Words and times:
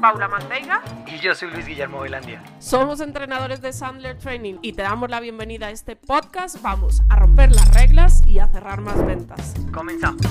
Paula 0.00 0.28
Manteiga. 0.28 0.82
Y 1.06 1.18
yo 1.18 1.34
soy 1.34 1.50
Luis 1.50 1.66
Guillermo 1.66 2.00
Velandia. 2.00 2.42
Somos 2.58 3.00
entrenadores 3.00 3.60
de 3.60 3.72
Sandler 3.72 4.16
Training 4.16 4.54
y 4.62 4.72
te 4.72 4.82
damos 4.82 5.10
la 5.10 5.20
bienvenida 5.20 5.66
a 5.66 5.70
este 5.70 5.94
podcast. 5.94 6.60
Vamos 6.62 7.02
a 7.10 7.16
romper 7.16 7.52
las 7.52 7.72
reglas 7.74 8.26
y 8.26 8.38
a 8.38 8.48
cerrar 8.48 8.80
más 8.80 9.04
ventas. 9.04 9.54
Comenzamos. 9.72 10.22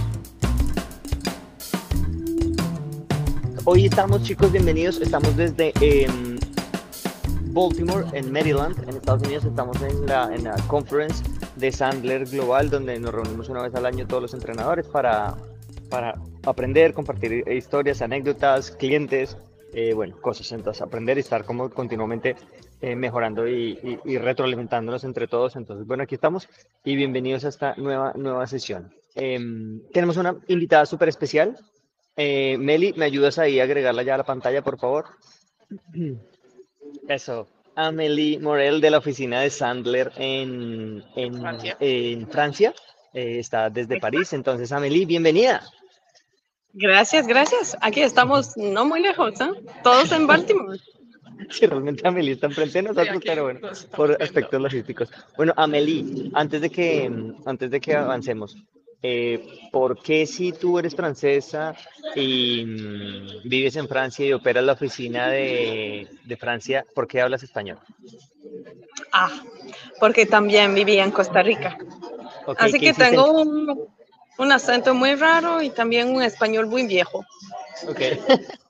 Hoy 3.66 3.86
estamos, 3.86 4.24
chicos, 4.24 4.52
bienvenidos. 4.52 5.00
Estamos 5.02 5.36
desde 5.38 5.72
em, 5.82 6.40
Baltimore, 7.52 8.06
en 8.14 8.32
Maryland, 8.32 8.82
en 8.90 8.96
Estados 8.96 9.22
Unidos. 9.22 9.46
Estamos 9.46 9.80
en 9.84 10.08
la, 10.08 10.34
en 10.34 10.46
la 10.46 10.56
conference 10.68 11.24
de 11.58 11.72
Sandler 11.72 12.26
Global, 12.26 12.72
donde 12.72 13.00
nos 13.00 13.14
reunimos 13.14 13.50
una 13.50 13.62
vez 13.62 13.76
al 13.76 13.86
año 13.86 14.08
todos 14.08 14.24
los 14.24 14.34
entrenadores 14.34 14.88
para, 14.88 15.36
para 15.92 16.16
aprender, 16.46 16.94
compartir 16.94 17.44
historias, 17.48 18.02
anécdotas, 18.02 18.72
clientes, 18.72 19.38
eh, 19.74 19.94
bueno, 19.94 20.20
cosas. 20.20 20.52
Entonces, 20.52 20.82
aprender 20.82 21.18
y 21.18 21.22
estar 21.22 21.46
como 21.46 21.70
continuamente 21.70 22.36
eh, 22.82 22.96
mejorando 22.96 23.48
y, 23.48 24.00
y, 24.06 24.18
retroalimentándonos 24.18 25.04
entre 25.04 25.28
todos. 25.28 25.56
Entonces, 25.56 25.86
bueno, 25.86 26.04
aquí 26.04 26.16
estamos 26.16 26.48
y 26.84 26.96
bienvenidos 26.96 27.46
a 27.46 27.50
esta 27.50 27.76
nueva, 27.78 28.14
nueva 28.16 28.48
sesión. 28.48 28.94
Em, 29.16 29.82
tenemos 29.92 30.18
una 30.18 30.36
invitada 30.48 30.86
súper 30.86 31.10
especial. 31.10 31.58
Eh, 32.16 32.58
Meli, 32.58 32.94
¿me 32.94 33.06
ayudas 33.06 33.38
ahí 33.38 33.60
a 33.60 33.64
agregarla 33.64 34.04
ya 34.04 34.16
a 34.16 34.20
la 34.20 34.26
pantalla, 34.26 34.62
por 34.64 34.80
favor? 34.80 35.06
Eso. 37.08 37.48
Amelie 37.76 38.40
Morel 38.40 38.82
de 38.82 38.90
la 38.90 38.98
oficina 38.98 39.42
de 39.42 39.50
Sandler 39.50 40.12
en, 40.18 41.04
en 41.16 41.40
Francia. 41.40 41.78
En 41.80 42.28
Francia. 42.28 42.74
está 43.14 43.70
desde 43.70 44.02
París. 44.02 44.34
Entonces, 44.34 44.72
Amelie, 44.72 45.06
bienvenida. 45.06 45.62
Gracias, 46.74 47.28
gracias. 47.28 47.78
Aquí 47.82 48.02
estamos 48.02 48.56
no 48.58 48.86
muy 48.86 49.02
lejos, 49.02 49.40
¿eh? 49.42 49.50
Todos 49.84 50.12
en 50.12 50.28
Baltimore. 50.28 50.80
Sí, 51.52 51.66
realmente 51.66 52.06
Amelie 52.06 52.34
está 52.34 52.48
enfrente 52.48 52.80
de 52.80 52.90
nosotros, 52.90 53.24
pero 53.26 53.44
bueno, 53.44 53.62
por 53.96 54.22
aspectos 54.22 54.62
logísticos. 54.62 55.10
Bueno, 55.38 55.54
Amelie, 55.56 56.30
antes 56.34 56.60
de 56.62 56.70
que, 56.70 57.10
antes 57.46 57.72
de 57.72 57.80
que 57.80 57.96
avancemos, 57.96 58.58
eh, 59.02 59.48
¿por 59.72 60.02
qué 60.02 60.26
si 60.26 60.52
tú 60.52 60.78
eres 60.78 60.94
francesa 60.94 61.74
y 62.14 62.66
mm, 62.66 63.48
vives 63.50 63.78
en 63.78 63.88
Francia 63.88 64.26
y 64.26 64.34
operas 64.34 64.66
la 64.66 64.74
oficina 64.74 65.30
de, 65.30 66.10
de 66.26 66.38
Francia, 66.38 66.86
¿por 66.94 67.08
qué 67.08 67.22
hablas 67.22 67.42
español? 67.42 67.80
Ah, 69.14 69.32
porque 70.00 70.26
también 70.26 70.76
vivía 70.76 71.06
en 71.06 71.12
Costa 71.12 71.42
Rica. 71.42 71.78
Okay, 72.46 72.68
Así 72.70 72.74
¿qué 72.74 72.80
que 72.80 72.88
en- 72.90 72.96
tengo 73.12 73.32
un, 73.32 73.88
un 74.40 74.52
acento 74.52 74.94
muy 74.96 75.16
raro 75.16 75.62
y 75.62 75.70
también 75.70 76.10
un 76.16 76.24
español 76.24 76.66
muy 76.68 76.88
viejo. 76.88 77.26
Ok. 77.88 78.02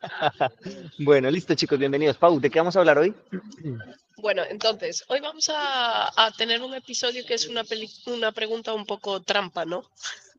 bueno, 0.97 1.29
listo, 1.29 1.53
chicos, 1.53 1.77
bienvenidos. 1.79 2.17
Pau, 2.17 2.39
¿de 2.39 2.49
qué 2.49 2.59
vamos 2.59 2.75
a 2.75 2.79
hablar 2.79 2.97
hoy? 2.97 3.13
Bueno, 4.17 4.43
entonces, 4.49 5.03
hoy 5.07 5.19
vamos 5.21 5.47
a, 5.49 6.25
a 6.25 6.31
tener 6.31 6.61
un 6.61 6.73
episodio 6.73 7.23
que 7.25 7.35
es 7.35 7.47
una, 7.47 7.63
peli- 7.63 7.89
una 8.07 8.31
pregunta 8.31 8.73
un 8.73 8.85
poco 8.85 9.21
trampa, 9.21 9.63
¿no? 9.65 9.83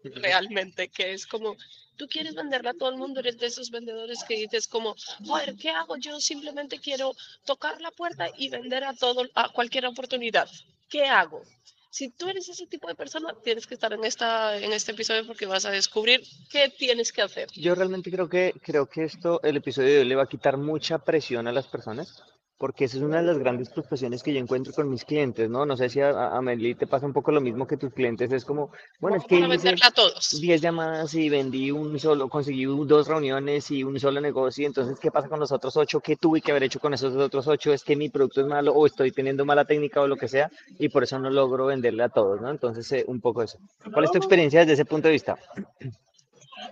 Realmente, 0.03 0.89
que 0.89 1.12
es 1.12 1.27
como, 1.27 1.56
tú 1.97 2.08
quieres 2.08 2.34
venderla 2.34 2.70
a 2.70 2.75
todo 2.75 2.91
el 2.91 2.97
mundo, 2.97 3.20
eres 3.20 3.39
de 3.39 3.47
esos 3.47 3.70
vendedores 3.70 4.25
que 4.25 4.34
dices 4.34 4.67
como, 4.67 4.97
joder, 5.27 5.55
¿qué 5.56 5.70
hago? 5.70 5.97
Yo 5.97 6.19
simplemente 6.20 6.78
quiero 6.81 7.14
tocar 7.45 7.81
la 7.81 7.91
puerta 7.92 8.28
y 8.36 8.48
vender 8.48 8.83
a 8.84 8.95
todo, 8.95 9.27
a 9.34 9.48
cualquier 9.51 9.86
oportunidad. 9.86 10.48
¿Qué 10.89 11.05
hago? 11.05 11.42
Si 11.91 12.08
tú 12.08 12.28
eres 12.28 12.48
ese 12.48 12.66
tipo 12.66 12.86
de 12.86 12.94
persona, 12.94 13.34
tienes 13.42 13.66
que 13.66 13.74
estar 13.74 13.92
en, 13.92 14.05
esta, 14.05 14.56
en 14.56 14.72
este 14.72 14.92
episodio 14.92 15.27
porque 15.27 15.46
vas 15.46 15.64
a 15.66 15.70
descubrir 15.70 16.22
qué 16.48 16.69
tienes 16.69 17.12
que 17.12 17.20
hacer. 17.22 17.48
Yo 17.55 17.74
realmente 17.74 18.12
creo 18.12 18.28
que, 18.28 18.55
creo 18.62 18.86
que 18.86 19.02
esto, 19.02 19.40
el 19.42 19.56
episodio 19.56 19.89
de 19.89 19.98
hoy 19.98 20.05
le 20.05 20.14
va 20.14 20.23
a 20.23 20.28
quitar 20.28 20.56
mucha 20.56 20.98
presión 20.98 21.48
a 21.48 21.52
las 21.52 21.67
personas, 21.67 22.23
porque 22.60 22.84
esa 22.84 22.98
es 22.98 23.02
una 23.02 23.16
de 23.16 23.22
las 23.22 23.38
grandes 23.38 23.70
frustraciones 23.70 24.22
que 24.22 24.34
yo 24.34 24.38
encuentro 24.38 24.74
con 24.74 24.90
mis 24.90 25.06
clientes, 25.06 25.48
¿no? 25.48 25.64
No 25.64 25.78
sé 25.78 25.88
si 25.88 25.98
a, 26.02 26.10
a 26.10 26.36
Amelie 26.36 26.74
te 26.74 26.86
pasa 26.86 27.06
un 27.06 27.14
poco 27.14 27.32
lo 27.32 27.40
mismo 27.40 27.66
que 27.66 27.78
tus 27.78 27.90
clientes, 27.90 28.30
es 28.30 28.44
como, 28.44 28.70
bueno, 29.00 29.16
es 29.16 29.24
que 29.24 29.36
hice 29.36 29.46
venderla 29.46 29.86
a 29.86 29.90
todos. 29.90 30.38
10 30.38 30.60
llamadas 30.60 31.14
y 31.14 31.30
vendí 31.30 31.70
un 31.70 31.98
solo, 31.98 32.28
conseguí 32.28 32.66
dos 32.66 33.08
reuniones 33.08 33.70
y 33.70 33.82
un 33.82 33.98
solo 33.98 34.20
negocio, 34.20 34.66
entonces, 34.66 35.00
¿qué 35.00 35.10
pasa 35.10 35.30
con 35.30 35.40
los 35.40 35.50
otros 35.52 35.74
ocho? 35.78 36.00
¿Qué 36.00 36.16
tuve 36.16 36.42
que 36.42 36.50
haber 36.50 36.64
hecho 36.64 36.80
con 36.80 36.92
esos 36.92 37.16
otros 37.16 37.48
ocho? 37.48 37.72
¿Es 37.72 37.82
que 37.82 37.96
mi 37.96 38.10
producto 38.10 38.42
es 38.42 38.46
malo 38.46 38.74
o 38.74 38.84
estoy 38.84 39.10
teniendo 39.10 39.46
mala 39.46 39.64
técnica 39.64 40.02
o 40.02 40.06
lo 40.06 40.16
que 40.16 40.28
sea? 40.28 40.50
Y 40.78 40.90
por 40.90 41.02
eso 41.02 41.18
no 41.18 41.30
logro 41.30 41.64
venderle 41.64 42.02
a 42.02 42.10
todos, 42.10 42.42
¿no? 42.42 42.50
Entonces, 42.50 42.92
eh, 42.92 43.04
un 43.06 43.22
poco 43.22 43.42
eso. 43.42 43.58
¿Cuál 43.90 44.04
es 44.04 44.10
tu 44.10 44.18
experiencia 44.18 44.60
desde 44.60 44.74
ese 44.74 44.84
punto 44.84 45.08
de 45.08 45.12
vista? 45.12 45.38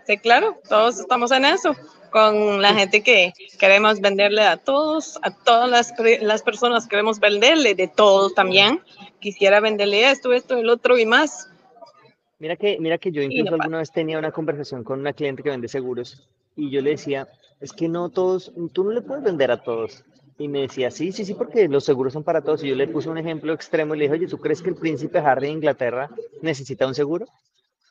Sí, 0.06 0.18
claro, 0.18 0.58
todos 0.68 0.98
estamos 1.00 1.30
en 1.32 1.44
eso, 1.44 1.76
con 2.10 2.62
la 2.62 2.74
gente 2.74 3.02
que 3.02 3.32
queremos 3.58 4.00
venderle 4.00 4.42
a 4.42 4.56
todos, 4.56 5.18
a 5.22 5.30
todas 5.30 5.68
las, 5.68 5.92
las 6.20 6.42
personas 6.42 6.86
queremos 6.86 7.20
venderle 7.20 7.74
de 7.74 7.88
todo 7.88 8.30
también. 8.30 8.80
Quisiera 9.20 9.60
venderle 9.60 10.10
esto, 10.10 10.32
esto, 10.32 10.56
el 10.56 10.68
otro 10.68 10.98
y 10.98 11.06
más. 11.06 11.48
Mira 12.38 12.56
que, 12.56 12.78
mira 12.80 12.98
que 12.98 13.10
yo 13.10 13.20
incluso 13.20 13.54
alguna 13.54 13.78
vez 13.78 13.90
tenía 13.90 14.18
una 14.18 14.30
conversación 14.30 14.84
con 14.84 15.00
una 15.00 15.12
cliente 15.12 15.42
que 15.42 15.50
vende 15.50 15.66
seguros 15.66 16.28
y 16.54 16.70
yo 16.70 16.80
le 16.80 16.90
decía, 16.90 17.28
es 17.60 17.72
que 17.72 17.88
no 17.88 18.08
todos, 18.08 18.52
tú 18.72 18.84
no 18.84 18.90
le 18.90 19.00
puedes 19.00 19.24
vender 19.24 19.50
a 19.50 19.62
todos. 19.62 20.04
Y 20.40 20.46
me 20.46 20.60
decía, 20.60 20.92
sí, 20.92 21.10
sí, 21.10 21.24
sí, 21.24 21.34
porque 21.34 21.66
los 21.66 21.84
seguros 21.84 22.12
son 22.12 22.22
para 22.22 22.42
todos. 22.42 22.62
Y 22.62 22.68
yo 22.68 22.76
le 22.76 22.86
puse 22.86 23.08
un 23.08 23.18
ejemplo 23.18 23.52
extremo 23.52 23.94
y 23.94 23.98
le 23.98 24.04
dije, 24.04 24.14
oye, 24.14 24.26
¿tú 24.28 24.38
crees 24.38 24.62
que 24.62 24.70
el 24.70 24.76
príncipe 24.76 25.18
Harry 25.18 25.48
de 25.48 25.52
Inglaterra 25.52 26.10
necesita 26.42 26.86
un 26.86 26.94
seguro? 26.94 27.26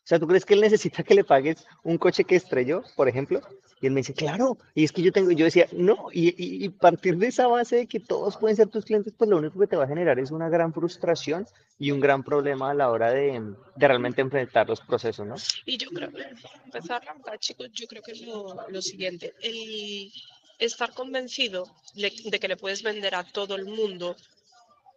O 0.08 0.10
sea, 0.10 0.20
¿tú 0.20 0.26
crees 0.28 0.46
que 0.46 0.54
él 0.54 0.62
necesita 0.62 1.04
que 1.04 1.14
le 1.16 1.26
pagues 1.26 1.68
un 1.84 1.98
coche 1.98 2.24
que 2.24 2.38
estrelló, 2.38 2.82
por 2.96 3.10
ejemplo? 3.10 3.42
Y 3.82 3.88
él 3.88 3.92
me 3.92 4.00
dice, 4.00 4.14
claro. 4.14 4.58
Y 4.74 4.86
es 4.86 4.94
que 4.94 5.02
yo 5.02 5.12
tengo, 5.12 5.32
yo 5.32 5.44
decía, 5.44 5.68
no. 5.74 6.08
Y, 6.14 6.30
y, 6.42 6.64
y 6.64 6.70
partir 6.70 7.18
de 7.18 7.28
esa 7.28 7.48
base 7.48 7.76
de 7.76 7.88
que 7.88 8.00
todos 8.00 8.38
pueden 8.38 8.56
ser 8.56 8.70
tus 8.70 8.86
clientes, 8.86 9.14
pues 9.18 9.30
lo 9.30 9.38
único 9.38 9.60
que 9.60 9.68
te 9.68 9.76
va 9.76 9.84
a 9.84 9.88
generar 9.88 10.18
es 10.18 10.32
una 10.32 10.48
gran 10.48 10.74
frustración 10.74 11.46
y 11.78 11.92
un 11.92 12.00
gran 12.00 12.24
problema 12.24 12.72
a 12.72 12.74
la 12.74 12.90
hora 12.90 13.12
de, 13.12 13.54
de 13.76 13.88
realmente 13.88 14.22
enfrentar 14.22 14.70
los 14.70 14.80
procesos, 14.80 15.28
¿no? 15.28 15.36
Y 15.66 15.78
yo 15.78 15.90
creo, 15.90 16.10
para 16.10 16.30
empezar, 16.64 17.02
verdad, 17.06 17.38
chicos, 17.40 17.68
yo 17.74 17.86
creo 17.86 18.02
que 18.02 18.14
es 18.14 18.22
lo, 18.22 18.56
lo 18.70 18.82
siguiente, 18.82 19.34
el 19.42 20.10
estar 20.58 20.94
convencido 20.94 21.66
le- 21.96 22.14
de 22.24 22.40
que 22.40 22.48
le 22.48 22.56
puedes 22.56 22.82
vender 22.82 23.14
a 23.14 23.26
todo 23.26 23.56
el 23.58 23.66
mundo 23.66 24.16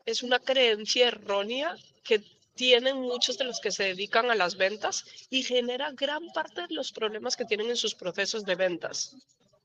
es 0.07 0.23
una 0.23 0.39
creencia 0.39 1.09
errónea 1.09 1.75
que 2.05 2.23
tienen 2.61 3.01
muchos 3.01 3.39
de 3.39 3.45
los 3.45 3.59
que 3.59 3.71
se 3.73 3.85
dedican 3.85 4.31
a 4.31 4.35
las 4.35 4.59
ventas 4.59 5.07
y 5.31 5.43
genera 5.43 5.93
gran 5.93 6.31
parte 6.35 6.61
de 6.67 6.75
los 6.75 6.93
problemas 6.93 7.35
que 7.35 7.47
tienen 7.47 7.71
en 7.71 7.77
sus 7.77 7.95
procesos 7.95 8.45
de 8.45 8.55
ventas. 8.55 9.17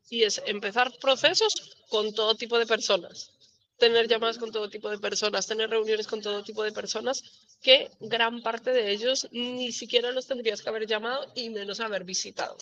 Y 0.09 0.23
es 0.23 0.41
empezar 0.45 0.93
procesos 1.01 1.53
con 1.89 2.13
todo 2.13 2.35
tipo 2.35 2.57
de 2.57 2.65
personas, 2.65 3.31
tener 3.77 4.07
llamadas 4.07 4.37
con 4.37 4.49
todo 4.49 4.69
tipo 4.69 4.89
de 4.89 4.97
personas, 4.97 5.45
tener 5.45 5.69
reuniones 5.69 6.07
con 6.07 6.21
todo 6.21 6.41
tipo 6.41 6.63
de 6.63 6.71
personas, 6.71 7.21
que 7.61 7.91
gran 7.99 8.41
parte 8.41 8.71
de 8.71 8.89
ellos 8.89 9.27
ni 9.33 9.73
siquiera 9.73 10.13
los 10.13 10.25
tendrías 10.27 10.61
que 10.61 10.69
haber 10.69 10.87
llamado 10.87 11.29
y 11.35 11.49
menos 11.49 11.81
haber 11.81 12.05
visitado. 12.05 12.55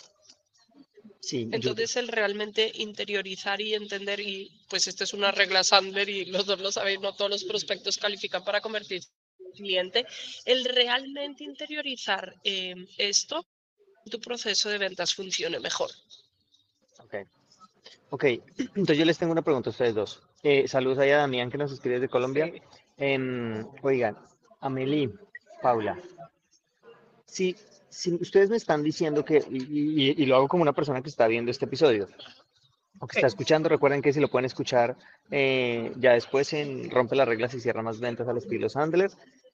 Sí, 1.20 1.44
yo- 1.44 1.56
Entonces 1.58 1.96
el 1.96 2.08
realmente 2.08 2.72
interiorizar 2.74 3.62
y 3.62 3.76
entender, 3.76 4.20
y 4.20 4.50
pues 4.68 4.88
esta 4.88 5.04
es 5.04 5.14
una 5.14 5.30
regla 5.30 5.64
Sandler 5.64 6.10
y 6.10 6.26
los 6.26 6.48
dos 6.48 6.60
lo 6.60 6.72
sabéis, 6.72 7.00
no 7.02 7.14
todos 7.14 7.30
los 7.30 7.44
prospectos 7.44 8.00
califican 8.00 8.44
para 8.44 8.62
convertirse 8.62 9.10
cliente, 9.54 10.06
el 10.46 10.66
realmente 10.66 11.44
interiorizar 11.44 12.36
eh, 12.44 12.76
esto, 12.98 13.46
tu 14.10 14.20
proceso 14.20 14.70
de 14.70 14.78
ventas 14.78 15.14
funcione 15.16 15.60
mejor. 15.60 15.90
Ok. 17.00 17.16
Ok, 18.10 18.24
entonces 18.76 18.98
yo 18.98 19.06
les 19.06 19.18
tengo 19.18 19.32
una 19.32 19.42
pregunta 19.42 19.70
a 19.70 19.72
ustedes 19.72 19.96
dos. 19.96 20.22
Eh, 20.44 20.68
saludos 20.68 21.00
ahí 21.00 21.12
a 21.12 21.18
Damián 21.18 21.50
que 21.50 21.58
nos 21.58 21.72
escribe 21.72 21.96
desde 21.96 22.10
Colombia. 22.10 22.52
Em, 22.98 23.66
oigan, 23.82 24.18
Amelie, 24.60 25.10
Paula, 25.62 25.98
si, 27.26 27.56
si 27.90 28.14
ustedes 28.16 28.50
me 28.50 28.58
están 28.58 28.84
diciendo 28.84 29.24
que, 29.26 29.44
y, 29.50 30.10
y- 30.12 30.16
y 30.22 30.26
lo 30.26 30.36
hago 30.36 30.48
como 30.48 30.62
una 30.62 30.74
persona 30.74 31.02
que 31.02 31.10
está 31.10 31.28
viendo 31.28 31.50
este 31.50 31.66
episodio, 31.66 32.08
o 33.00 33.08
que 33.08 33.18
está 33.18 33.28
escuchando, 33.28 33.68
recuerden 33.70 34.02
que 34.02 34.14
si 34.14 34.20
lo 34.20 34.30
pueden 34.30 34.46
escuchar 34.46 34.96
eh, 35.32 35.92
ya 35.98 36.14
después 36.14 36.54
en 36.54 36.90
Rompe 36.92 37.16
las 37.16 37.28
Reglas 37.28 37.54
y 37.56 37.60
Cierra 37.60 37.82
Más 37.82 38.00
Ventas 38.00 38.28
al 38.28 38.38
estilo 38.38 38.70
Sandler 38.70 39.12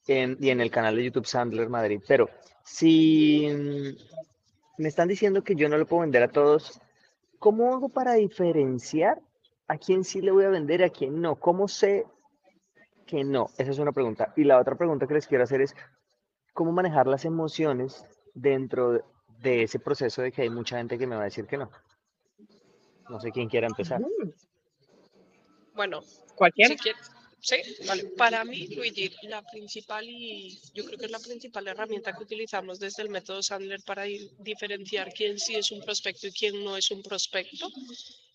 en- 0.10 0.38
y 0.42 0.50
en 0.50 0.60
el 0.60 0.72
canal 0.72 0.96
de 0.96 1.04
YouTube 1.04 1.26
Sandler 1.28 1.70
Madrid. 1.70 2.02
Pero 2.08 2.30
si 2.64 3.48
me 4.78 4.88
están 4.88 5.08
diciendo 5.08 5.44
que 5.44 5.56
yo 5.56 5.70
no 5.70 5.78
lo 5.78 5.86
puedo 5.86 6.02
vender 6.02 6.24
a 6.24 6.28
todos, 6.30 6.82
¿cómo 7.38 7.74
hago 7.74 7.90
para 7.90 8.14
diferenciar 8.14 9.22
a 9.68 9.78
quién 9.78 10.04
sí 10.04 10.22
le 10.22 10.32
voy 10.32 10.46
a 10.46 10.50
vender 10.50 10.82
y 10.82 10.84
a 10.84 10.90
quién 10.90 11.22
no? 11.22 11.36
¿Cómo 11.36 11.68
sé 11.68 12.06
que 13.06 13.24
no? 13.24 13.48
Esa 13.58 13.72
es 13.72 13.80
una 13.80 13.92
pregunta. 13.92 14.34
Y 14.36 14.44
la 14.44 14.60
otra 14.60 14.76
pregunta 14.76 15.06
que 15.08 15.14
les 15.14 15.28
quiero 15.28 15.44
hacer 15.44 15.62
es, 15.62 15.76
¿cómo 16.54 16.72
manejar 16.72 17.08
las 17.08 17.26
emociones 17.26 18.04
dentro 18.34 18.94
de- 18.94 19.04
de 19.42 19.64
ese 19.64 19.80
proceso 19.80 20.22
de 20.22 20.32
que 20.32 20.42
hay 20.42 20.50
mucha 20.50 20.78
gente 20.78 20.98
que 20.98 21.08
me 21.08 21.16
va 21.16 21.22
a 21.22 21.26
decir 21.26 21.46
que 21.46 21.58
no? 21.58 21.70
No 23.10 23.20
sé 23.20 23.32
quién 23.32 23.48
quiera 23.48 23.68
empezar. 23.68 24.02
Bueno, 25.74 26.02
Cualquiera. 26.36 26.70
si 26.70 26.78
quieres. 26.78 27.12
Sí, 27.42 27.58
vale. 27.86 28.04
Para 28.18 28.44
mí, 28.44 28.68
Luigi, 28.68 29.12
la 29.24 29.42
principal 29.42 30.08
y 30.10 30.60
yo 30.74 30.84
creo 30.86 30.98
que 30.98 31.06
es 31.06 31.12
la 31.12 31.20
principal 31.20 31.68
herramienta 31.68 32.14
que 32.14 32.24
utilizamos 32.24 32.80
desde 32.80 33.04
el 33.04 33.10
método 33.10 33.42
Sandler 33.42 33.82
para 33.84 34.04
diferenciar 34.40 35.14
quién 35.14 35.40
sí 35.40 35.56
es 35.56 35.72
un 35.72 35.82
prospecto 35.82 36.28
y 36.28 36.32
quién 36.32 36.64
no 36.64 36.76
es 36.76 36.92
un 36.92 37.02
prospecto, 37.02 37.72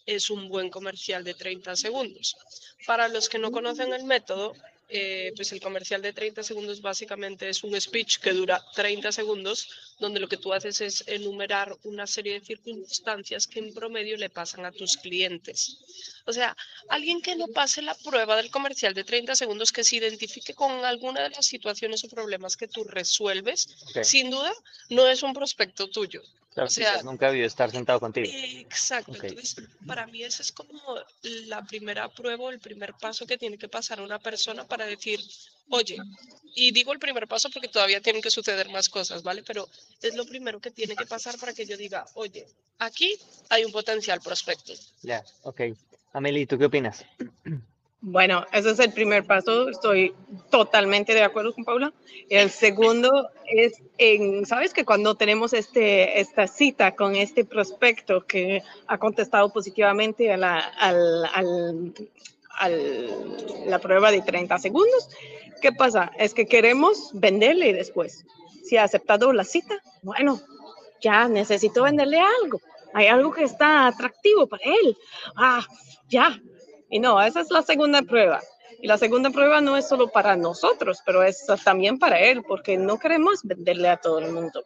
es 0.07 0.31
un 0.31 0.49
buen 0.49 0.71
comercial 0.71 1.23
de 1.23 1.35
30 1.35 1.77
segundos. 1.77 2.37
Para 2.87 3.09
los 3.09 3.29
que 3.29 3.39
no 3.39 3.51
conocen 3.51 3.93
el 3.93 4.05
método, 4.05 4.55
eh, 4.89 5.33
pues 5.35 5.53
el 5.53 5.61
comercial 5.61 6.03
de 6.03 6.13
30 6.13 6.43
segundos 6.43 6.83
básicamente 6.83 7.49
es 7.49 7.65
un 7.65 7.79
speech 7.81 8.19
que 8.19 8.33
dura 8.33 8.63
30 8.75 9.13
segundos, 9.13 9.69
donde 9.99 10.21
lo 10.21 10.29
que 10.29 10.37
tú 10.37 10.53
haces 10.53 10.81
es 10.81 11.05
enumerar 11.07 11.77
una 11.85 12.07
serie 12.07 12.35
de 12.35 12.45
circunstancias 12.45 13.47
que 13.47 13.61
en 13.61 13.73
promedio 13.73 14.17
le 14.17 14.31
pasan 14.31 14.65
a 14.65 14.73
tus 14.73 14.97
clientes. 14.97 15.79
O 16.27 16.33
sea, 16.33 16.57
alguien 16.89 17.23
que 17.23 17.37
no 17.37 17.49
pase 17.49 17.83
la 17.83 17.95
prueba 17.95 18.37
del 18.37 18.51
comercial 18.51 18.95
de 18.95 19.05
30 19.05 19.35
segundos, 19.37 19.73
que 19.73 19.85
se 19.85 19.97
identifique 19.97 20.55
con 20.55 20.85
alguna 20.85 21.23
de 21.23 21.31
las 21.31 21.47
situaciones 21.47 22.05
o 22.05 22.09
problemas 22.09 22.57
que 22.57 22.69
tú 22.69 22.85
resuelves, 22.85 23.69
sin 24.03 24.31
duda 24.31 24.53
no 24.91 25.07
es 25.07 25.23
un 25.23 25.33
prospecto 25.35 25.89
tuyo. 25.89 26.23
Claro, 26.55 26.69
o 26.69 26.71
sea, 26.71 27.03
nunca 27.03 27.31
debió 27.31 27.47
estar 27.47 27.69
sentado 27.73 27.99
contigo. 27.99 28.29
Exacto. 28.33 29.13
Entonces, 29.13 29.57
para 29.85 30.07
mí 30.07 30.23
ese 30.23 30.43
es 30.43 30.53
como 30.53 30.79
la 31.23 31.63
primera 31.63 32.09
prueba, 32.09 32.45
o 32.45 32.51
el 32.51 32.61
primer 32.61 32.95
paso 32.95 33.27
que 33.27 33.37
tiene 33.37 33.59
que 33.59 33.69
pasar 33.69 34.01
una 34.01 34.21
persona 34.21 34.65
para 34.65 34.74
decir, 34.85 35.21
oye, 35.71 35.97
y 36.57 36.73
digo 36.73 36.93
el 36.93 36.99
primer 36.99 37.27
paso 37.29 37.49
porque 37.51 37.69
todavía 37.69 38.01
tienen 38.01 38.21
que 38.23 38.31
suceder 38.31 38.69
más 38.71 38.89
cosas, 38.89 39.23
¿vale? 39.23 39.43
Pero 39.47 39.69
es 40.03 40.15
lo 40.17 40.25
primero 40.27 40.61
que 40.61 40.71
tiene 40.71 40.97
que 40.97 41.07
pasar 41.07 41.39
para 41.39 41.53
que 41.53 41.67
yo 41.67 41.77
diga, 41.77 42.05
oye, 42.15 42.47
aquí 42.79 43.17
hay 43.51 43.65
un 43.65 43.73
potencial 43.73 44.21
prospecto. 44.21 44.73
Ya, 45.03 45.25
ok. 45.43 45.61
Amelie, 46.13 46.47
¿tú 46.47 46.59
qué 46.59 46.67
opinas? 46.67 47.05
Bueno, 48.01 48.45
ese 48.53 48.71
es 48.71 48.79
el 48.81 48.93
primer 48.93 49.25
paso. 49.25 49.69
Estoy 49.71 50.15
totalmente 50.51 51.15
de 51.15 51.23
acuerdo 51.23 51.55
con 51.55 51.65
Paula. 51.65 51.93
El 52.29 52.51
segundo 52.51 53.31
es, 53.47 53.73
en, 53.97 54.45
¿sabes 54.45 54.75
que 54.75 54.85
cuando 54.85 55.15
tenemos 55.15 55.55
este, 55.55 56.21
esta 56.21 56.47
cita 56.47 56.95
con 56.95 57.17
este 57.17 57.47
prospecto 57.47 58.27
que 58.27 58.63
ha 58.87 58.99
contestado 58.99 59.51
positivamente 59.51 60.31
a 60.31 60.37
la, 60.37 60.59
al, 60.59 61.25
al- 61.33 61.95
al- 62.59 63.67
la 63.67 63.79
prueba 63.79 64.11
de 64.11 64.23
30 64.23 64.59
segundos? 64.59 65.09
¿Qué 65.61 65.73
pasa? 65.73 66.11
Es 66.19 66.35
que 66.35 66.47
queremos 66.47 67.11
venderle 67.15 67.73
después. 67.73 68.25
Si 68.65 68.77
ha 68.77 68.85
aceptado 68.85 69.33
la 69.33 69.45
cita, 69.45 69.81
bueno, 70.03 70.41
ya 71.01 71.29
necesito 71.29 71.83
venderle 71.83 72.19
algo. 72.43 72.61
Hay 72.93 73.07
algo 73.09 73.33
que 73.33 73.45
está 73.45 73.87
atractivo 73.87 74.47
para 74.47 74.63
él. 74.65 74.97
Ah, 75.37 75.65
ya, 76.09 76.39
y 76.91 76.99
no, 76.99 77.21
esa 77.21 77.41
es 77.41 77.51
la 77.51 77.63
segunda 77.63 78.03
prueba. 78.03 78.41
Y 78.81 78.87
la 78.87 78.99
segunda 78.99 79.31
prueba 79.31 79.61
no 79.61 79.77
es 79.77 79.89
solo 79.89 80.09
para 80.09 80.37
nosotros, 80.37 80.99
pero 81.07 81.23
es 81.23 81.47
también 81.65 81.99
para 81.99 82.21
él, 82.21 82.43
porque 82.47 82.77
no 82.77 82.99
queremos 82.99 83.41
venderle 83.43 83.89
a 83.89 83.97
todo 83.97 84.19
el 84.19 84.31
mundo. 84.33 84.63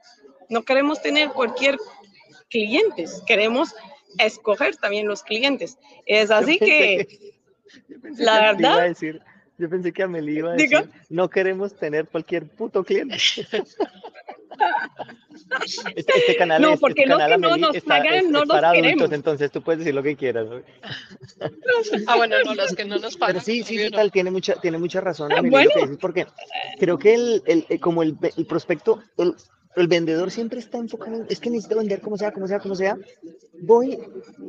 No 0.49 0.63
queremos 0.63 1.01
tener 1.01 1.29
cualquier 1.31 1.79
clientes, 2.51 3.23
queremos 3.27 3.75
escoger 4.19 4.77
también 4.77 5.07
los 5.07 5.23
clientes. 5.23 5.79
Es 6.07 6.31
así 6.31 6.59
que, 6.59 7.07
yo 7.89 8.01
pensé 8.01 8.25
la 8.25 8.39
que 8.41 8.47
Amelie 8.47 8.61
iba 8.61 8.73
a 8.73 8.77
verdad- 8.77 8.89
decir- 8.89 9.21
yo 9.59 9.69
pensé 9.69 9.93
que 9.93 10.03
Amelie 10.05 10.39
iba 10.39 10.53
a 10.53 10.55
decir, 10.55 10.89
no 11.11 11.29
queremos 11.29 11.75
tener 11.77 12.07
cualquier 12.07 12.47
puto 12.49 12.85
cliente. 12.85 13.17
Este, 15.95 16.13
este 16.19 16.37
canal 16.37 16.61
No, 16.61 16.73
es, 16.75 16.81
porque 16.81 17.03
este 17.03 17.13
canal, 17.15 17.31
que 17.31 17.39
no 17.39 17.57
nos 17.57 17.75
está- 17.77 17.89
pagan, 17.99 18.15
es- 18.15 18.29
no 18.29 18.43
es 18.43 18.49
para 18.49 18.69
adultos, 18.71 18.83
queremos. 18.83 19.13
entonces 19.13 19.51
tú 19.53 19.63
puedes 19.63 19.79
decir 19.79 19.95
lo 19.95 20.03
que 20.03 20.17
quieras. 20.17 20.47
¿no? 20.49 20.63
Ah, 22.07 22.17
bueno, 22.17 22.37
no, 22.45 22.55
los 22.55 22.75
que 22.75 22.85
no 22.85 22.99
nos 22.99 23.17
pagan. 23.17 23.35
Pero 23.37 23.45
sí, 23.45 23.63
sí, 23.63 23.77
no. 23.77 23.91
total, 23.91 24.11
tiene 24.11 24.31
mucha, 24.31 24.55
tiene 24.61 24.79
mucha 24.79 25.01
razón, 25.01 25.31
Ah, 25.33 25.39
Amelie, 25.39 25.51
bueno. 25.51 25.71
lo 25.71 25.75
que 25.75 25.81
dices, 25.83 25.99
porque 26.01 26.27
creo 26.79 26.99
que 26.99 27.15
el, 27.15 27.43
el- 27.47 27.67
eh, 27.69 27.79
como 27.79 28.03
el, 28.03 28.17
el 28.37 28.47
prospecto, 28.47 29.03
el, 29.17 29.35
el 29.81 29.89
vendedor 29.89 30.31
siempre 30.31 30.59
está 30.59 30.79
enfocado, 30.79 31.17
en, 31.17 31.27
es 31.29 31.41
que 31.41 31.51
necesito 31.51 31.79
vender 31.79 32.01
como 32.01 32.17
sea, 32.17 32.33
como 32.33 32.47
sea, 32.47 32.59
como 32.59 32.75
sea. 32.75 32.97
Voy, 33.61 33.99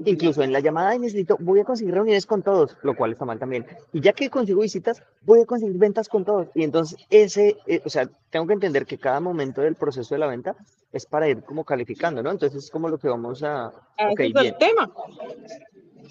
incluso 0.05 0.43
en 0.43 0.53
la 0.53 0.59
llamada 0.59 0.95
y 0.95 0.99
necesito, 0.99 1.37
voy 1.39 1.59
a 1.59 1.63
conseguir 1.63 1.93
reuniones 1.93 2.25
con 2.25 2.43
todos, 2.43 2.77
lo 2.83 2.95
cual 2.95 3.11
está 3.11 3.25
mal 3.25 3.39
también. 3.39 3.65
Y 3.91 4.01
ya 4.01 4.13
que 4.13 4.29
consigo 4.29 4.61
visitas, 4.61 5.01
voy 5.23 5.41
a 5.41 5.45
conseguir 5.45 5.77
ventas 5.77 6.07
con 6.09 6.25
todos. 6.25 6.47
Y 6.53 6.63
entonces 6.63 6.99
ese, 7.09 7.57
eh, 7.65 7.81
o 7.85 7.89
sea, 7.89 8.09
tengo 8.29 8.45
que 8.45 8.53
entender 8.53 8.85
que 8.85 8.97
cada 8.97 9.19
momento 9.19 9.61
del 9.61 9.75
proceso 9.75 10.13
de 10.13 10.19
la 10.19 10.27
venta 10.27 10.55
es 10.91 11.05
para 11.05 11.27
ir 11.27 11.43
como 11.43 11.63
calificando, 11.63 12.21
¿no? 12.21 12.31
Entonces 12.31 12.65
es 12.65 12.71
como 12.71 12.89
lo 12.89 12.97
que 12.97 13.07
vamos 13.07 13.43
a... 13.43 13.67
Ok, 13.67 14.19
ese 14.19 14.27
es 14.27 14.33
bien. 14.33 14.45
el 14.47 14.57
tema. 14.57 14.91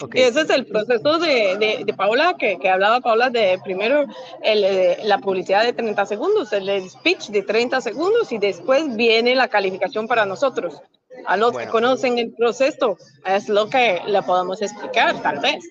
Ok. 0.00 0.14
Y 0.14 0.20
ese 0.22 0.40
es 0.42 0.50
el 0.50 0.66
proceso 0.66 1.18
de, 1.18 1.56
de, 1.58 1.84
de 1.84 1.94
Paula, 1.94 2.36
que, 2.38 2.58
que 2.58 2.68
hablaba 2.68 3.00
Paula 3.00 3.30
de 3.30 3.58
primero 3.64 4.04
el, 4.42 4.64
eh, 4.64 4.98
la 5.04 5.18
publicidad 5.18 5.64
de 5.64 5.72
30 5.72 6.06
segundos, 6.06 6.52
el, 6.52 6.68
el 6.68 6.88
speech 6.88 7.28
de 7.28 7.42
30 7.42 7.80
segundos 7.80 8.32
y 8.32 8.38
después 8.38 8.96
viene 8.96 9.34
la 9.34 9.48
calificación 9.48 10.06
para 10.08 10.26
nosotros. 10.26 10.80
A 11.26 11.36
los 11.36 11.52
Bueno. 11.52 11.66
que 11.66 11.72
conocen 11.72 12.18
el 12.18 12.32
proceso, 12.32 12.96
es 13.26 13.48
lo 13.48 13.68
que 13.68 14.00
le 14.06 14.22
podemos 14.22 14.62
explicar, 14.62 15.20
tal 15.20 15.40
vez. 15.40 15.64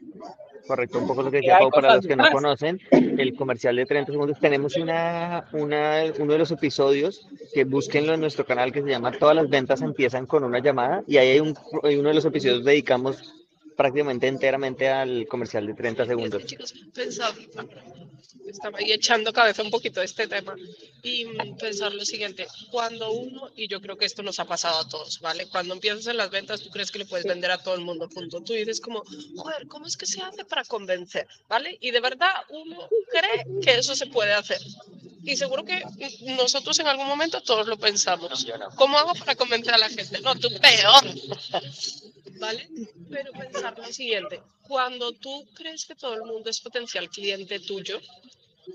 Correcto, 0.67 0.99
un 0.99 1.07
poco 1.07 1.21
lo 1.23 1.31
que 1.31 1.37
decía 1.37 1.59
Pau, 1.59 1.69
para 1.71 1.95
los 1.95 2.05
que 2.05 2.17
no 2.17 2.29
conocen, 2.29 2.81
el 2.91 3.33
comercial 3.37 3.77
de 3.77 3.85
30 3.85 4.11
segundos, 4.11 4.37
tenemos 4.41 4.75
una, 4.75 5.45
una, 5.53 6.03
uno 6.19 6.33
de 6.33 6.39
los 6.39 6.51
episodios 6.51 7.25
que 7.53 7.63
búsquenlo 7.63 8.13
en 8.13 8.19
nuestro 8.19 8.45
canal 8.45 8.73
que 8.73 8.81
se 8.83 8.89
llama 8.89 9.13
Todas 9.13 9.37
las 9.37 9.47
ventas 9.49 9.81
empiezan 9.81 10.25
con 10.25 10.43
una 10.43 10.59
llamada 10.59 11.03
y 11.07 11.15
ahí 11.15 11.29
hay, 11.29 11.39
un, 11.39 11.57
hay 11.83 11.95
uno 11.95 12.09
de 12.09 12.15
los 12.15 12.25
episodios 12.25 12.65
dedicamos 12.65 13.33
prácticamente 13.77 14.27
enteramente 14.27 14.89
al 14.89 15.27
comercial 15.27 15.67
de 15.67 15.73
30 15.75 16.05
Y 16.05 16.07
es 16.07 16.15
que, 16.15 16.15
segundos. 16.15 16.45
chicos, 16.45 16.73
estaba 18.47 18.79
ahí 18.79 18.91
echando 18.91 19.33
cabeza 19.33 19.61
un 19.63 19.71
poquito 19.71 19.99
de 19.99 20.05
este 20.05 20.27
tema 20.27 20.55
y 21.03 21.25
mm, 21.25 21.57
pensar 21.57 21.93
lo 21.93 22.03
siguiente, 22.05 22.47
cuando 22.71 23.11
uno, 23.11 23.51
y 23.55 23.67
yo 23.67 23.81
creo 23.81 23.97
que 23.97 24.05
esto 24.05 24.23
nos 24.23 24.39
ha 24.39 24.45
pasado 24.45 24.79
a 24.79 24.89
todos, 24.89 25.19
¿vale? 25.19 25.47
Cuando 25.47 25.73
empiezas 25.73 26.07
en 26.07 26.17
las 26.17 26.29
ventas, 26.29 26.61
tú 26.61 26.69
crees 26.69 26.91
que 26.91 26.99
le 26.99 27.05
puedes 27.05 27.25
vender 27.25 27.51
a 27.51 27.57
todo 27.59 27.75
el 27.75 27.81
mundo, 27.81 28.09
punto. 28.09 28.41
Tú 28.41 28.53
dices 28.53 28.81
como, 28.81 29.03
joder, 29.35 29.67
¿cómo 29.67 29.85
es 29.85 29.97
que 29.97 30.05
se 30.05 30.21
hace 30.21 30.45
para 30.45 30.63
convencer? 30.65 31.27
¿Vale? 31.47 31.77
Y 31.81 31.91
de 31.91 31.99
verdad 31.99 32.33
uno 32.49 32.87
cree 33.11 33.61
que 33.61 33.77
eso 33.77 33.95
se 33.95 34.07
puede 34.07 34.33
hacer. 34.33 34.59
Y 35.23 35.35
seguro 35.35 35.65
que 35.65 35.83
nosotros 36.37 36.79
en 36.79 36.87
algún 36.87 37.07
momento 37.07 37.41
todos 37.41 37.67
lo 37.67 37.77
pensamos. 37.77 38.47
¿Cómo 38.75 38.97
hago 38.97 39.13
para 39.13 39.35
convencer 39.35 39.73
a 39.73 39.77
la 39.77 39.89
gente? 39.89 40.21
No, 40.21 40.35
tú 40.35 40.49
peor. 40.61 41.03
¿Vale? 42.39 42.69
Pero 43.09 43.31
pensar 43.31 43.77
lo 43.77 43.91
siguiente, 43.91 44.41
cuando 44.67 45.13
tú 45.13 45.45
crees 45.53 45.85
que 45.85 45.95
todo 45.95 46.13
el 46.15 46.23
mundo 46.23 46.49
es 46.49 46.59
potencial 46.59 47.09
cliente 47.09 47.59
tuyo, 47.59 47.99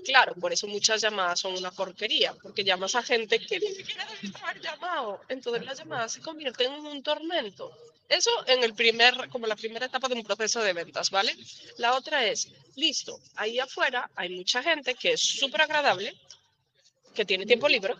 claro, 0.03 0.33
por 0.35 0.51
eso 0.51 0.67
muchas 0.67 1.01
llamadas 1.01 1.39
son 1.39 1.55
una 1.55 1.71
porquería, 1.71 2.33
porque 2.41 2.63
llamas 2.63 2.95
a 2.95 3.03
gente 3.03 3.39
que 3.39 3.59
ni 3.59 3.67
siquiera 3.67 4.05
debes 4.05 4.35
haber 4.41 4.61
llamado. 4.61 5.21
Entonces 5.29 5.65
las 5.65 5.77
llamadas 5.77 6.13
se 6.13 6.21
convierten 6.21 6.73
en 6.73 6.85
un 6.85 7.03
tormento. 7.03 7.71
Eso 8.09 8.31
en 8.47 8.63
el 8.63 8.73
primer, 8.73 9.29
como 9.29 9.47
la 9.47 9.55
primera 9.55 9.85
etapa 9.85 10.07
de 10.07 10.15
un 10.15 10.23
proceso 10.23 10.61
de 10.61 10.73
ventas, 10.73 11.09
¿vale? 11.09 11.35
La 11.77 11.95
otra 11.95 12.25
es, 12.25 12.51
listo, 12.75 13.19
ahí 13.35 13.59
afuera 13.59 14.09
hay 14.15 14.29
mucha 14.29 14.61
gente 14.61 14.93
que 14.95 15.13
es 15.13 15.21
súper 15.21 15.61
agradable, 15.61 16.13
que 17.15 17.25
tiene 17.25 17.45
tiempo 17.45 17.67
libre, 17.67 17.95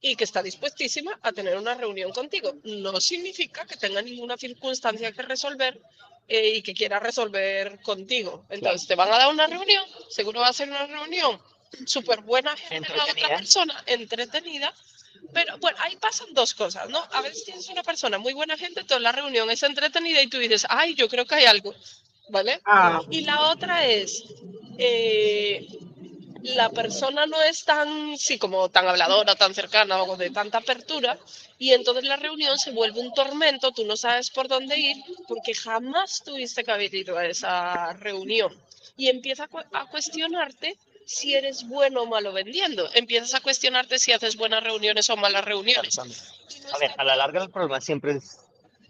y 0.00 0.14
que 0.16 0.24
está 0.24 0.42
dispuestísima 0.42 1.18
a 1.22 1.32
tener 1.32 1.56
una 1.56 1.74
reunión 1.74 2.12
contigo. 2.12 2.54
No 2.64 3.00
significa 3.00 3.64
que 3.66 3.76
tenga 3.76 4.00
ninguna 4.02 4.36
circunstancia 4.36 5.12
que 5.12 5.22
resolver 5.22 5.80
eh, 6.28 6.56
y 6.56 6.62
que 6.62 6.74
quiera 6.74 7.00
resolver 7.00 7.80
contigo. 7.82 8.44
Entonces, 8.48 8.86
te 8.86 8.94
van 8.94 9.12
a 9.12 9.18
dar 9.18 9.32
una 9.32 9.46
reunión, 9.46 9.84
seguro 10.08 10.40
va 10.40 10.48
a 10.48 10.52
ser 10.52 10.68
una 10.68 10.86
reunión 10.86 11.40
súper 11.86 12.20
buena 12.22 12.56
gente, 12.56 12.88
la 12.90 13.02
otra 13.04 13.06
Entretenida. 13.12 13.36
persona 13.38 13.84
entretenida. 13.86 14.74
Pero 15.32 15.58
bueno, 15.58 15.76
ahí 15.80 15.96
pasan 15.96 16.32
dos 16.32 16.54
cosas, 16.54 16.88
¿no? 16.88 17.02
A 17.12 17.20
veces 17.22 17.44
tienes 17.44 17.68
una 17.68 17.82
persona 17.82 18.18
muy 18.18 18.32
buena 18.34 18.56
gente, 18.56 18.84
toda 18.84 19.00
la 19.00 19.10
reunión 19.12 19.50
es 19.50 19.62
entretenida 19.64 20.22
y 20.22 20.28
tú 20.28 20.38
dices, 20.38 20.64
ay, 20.70 20.94
yo 20.94 21.08
creo 21.08 21.26
que 21.26 21.34
hay 21.34 21.44
algo, 21.44 21.74
¿vale? 22.28 22.60
Ah, 22.64 23.00
Y 23.10 23.22
la 23.22 23.50
otra 23.50 23.84
es, 23.86 24.22
eh, 24.78 25.66
la 26.42 26.68
persona 26.70 27.26
no 27.26 27.40
es 27.42 27.64
tan, 27.64 28.16
sí, 28.16 28.38
como 28.38 28.68
tan 28.68 28.86
habladora, 28.86 29.34
tan 29.34 29.54
cercana 29.54 30.02
o 30.02 30.16
de 30.16 30.30
tanta 30.30 30.58
apertura, 30.58 31.18
y 31.58 31.72
entonces 31.72 32.04
la 32.04 32.16
reunión 32.16 32.58
se 32.58 32.70
vuelve 32.70 33.00
un 33.00 33.12
tormento, 33.12 33.72
tú 33.72 33.84
no 33.84 33.96
sabes 33.96 34.30
por 34.30 34.48
dónde 34.48 34.78
ir, 34.78 34.96
porque 35.26 35.54
jamás 35.54 36.22
tuviste 36.24 36.64
que 36.64 36.70
haber 36.70 36.90
a 37.16 37.26
esa 37.26 37.92
reunión. 37.94 38.52
Y 38.96 39.08
empieza 39.08 39.44
a, 39.44 39.48
cu- 39.48 39.58
a 39.72 39.86
cuestionarte 39.86 40.76
si 41.06 41.34
eres 41.34 41.66
bueno 41.66 42.02
o 42.02 42.06
malo 42.06 42.32
vendiendo. 42.32 42.88
Empiezas 42.94 43.34
a 43.34 43.40
cuestionarte 43.40 43.98
si 43.98 44.12
haces 44.12 44.36
buenas 44.36 44.62
reuniones 44.62 45.08
o 45.10 45.16
malas 45.16 45.44
reuniones. 45.44 45.98
A 46.96 47.04
la 47.04 47.16
larga 47.16 47.42
el 47.42 47.50
problema 47.50 47.80
siempre 47.80 48.18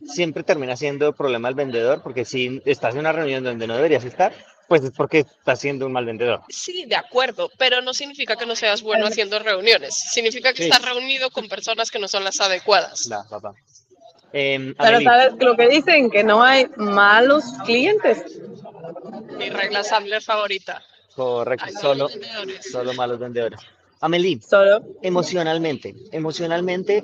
siempre 0.06 0.42
termina 0.42 0.76
siendo 0.76 1.12
problema 1.12 1.48
del 1.48 1.56
vendedor, 1.56 2.02
porque 2.02 2.24
si 2.24 2.62
estás 2.64 2.94
en 2.94 3.00
una 3.00 3.12
reunión 3.12 3.44
donde 3.44 3.66
no 3.66 3.76
deberías 3.76 4.04
estar, 4.04 4.32
pues 4.68 4.84
es 4.84 4.90
porque 4.92 5.20
estás 5.20 5.60
siendo 5.60 5.86
un 5.86 5.92
mal 5.92 6.04
vendedor. 6.04 6.42
Sí, 6.50 6.84
de 6.86 6.94
acuerdo, 6.94 7.50
pero 7.58 7.80
no 7.80 7.94
significa 7.94 8.36
que 8.36 8.46
no 8.46 8.54
seas 8.54 8.82
bueno 8.82 9.06
haciendo 9.06 9.38
reuniones. 9.38 9.94
Significa 9.94 10.52
que 10.52 10.64
Sí. 10.64 10.70
estás 10.70 10.82
reunido 10.82 11.30
con 11.30 11.48
personas 11.48 11.90
que 11.90 11.98
no 11.98 12.06
son 12.06 12.22
las 12.22 12.38
adecuadas. 12.40 13.08
Va, 13.10 13.24
papá. 13.28 13.54
Em, 14.32 14.74
pero 14.74 15.00
sabes 15.00 15.32
lo 15.40 15.56
que 15.56 15.68
dicen, 15.68 16.10
que 16.10 16.22
no 16.22 16.42
hay 16.42 16.66
malos 16.76 17.44
clientes. 17.64 18.38
Mi 19.38 19.48
regla 19.48 19.82
Sandler 19.82 20.22
favorita. 20.22 20.82
correcto, 21.14 21.64
Hay 21.66 21.72
solo, 21.72 22.08
solo 22.60 22.92
malos 22.92 23.18
vendedores. 23.18 23.60
Amelie, 24.00 24.40
Solo 24.40 24.80
emocionalmente, 25.02 25.94
emocionalmente, 26.12 27.02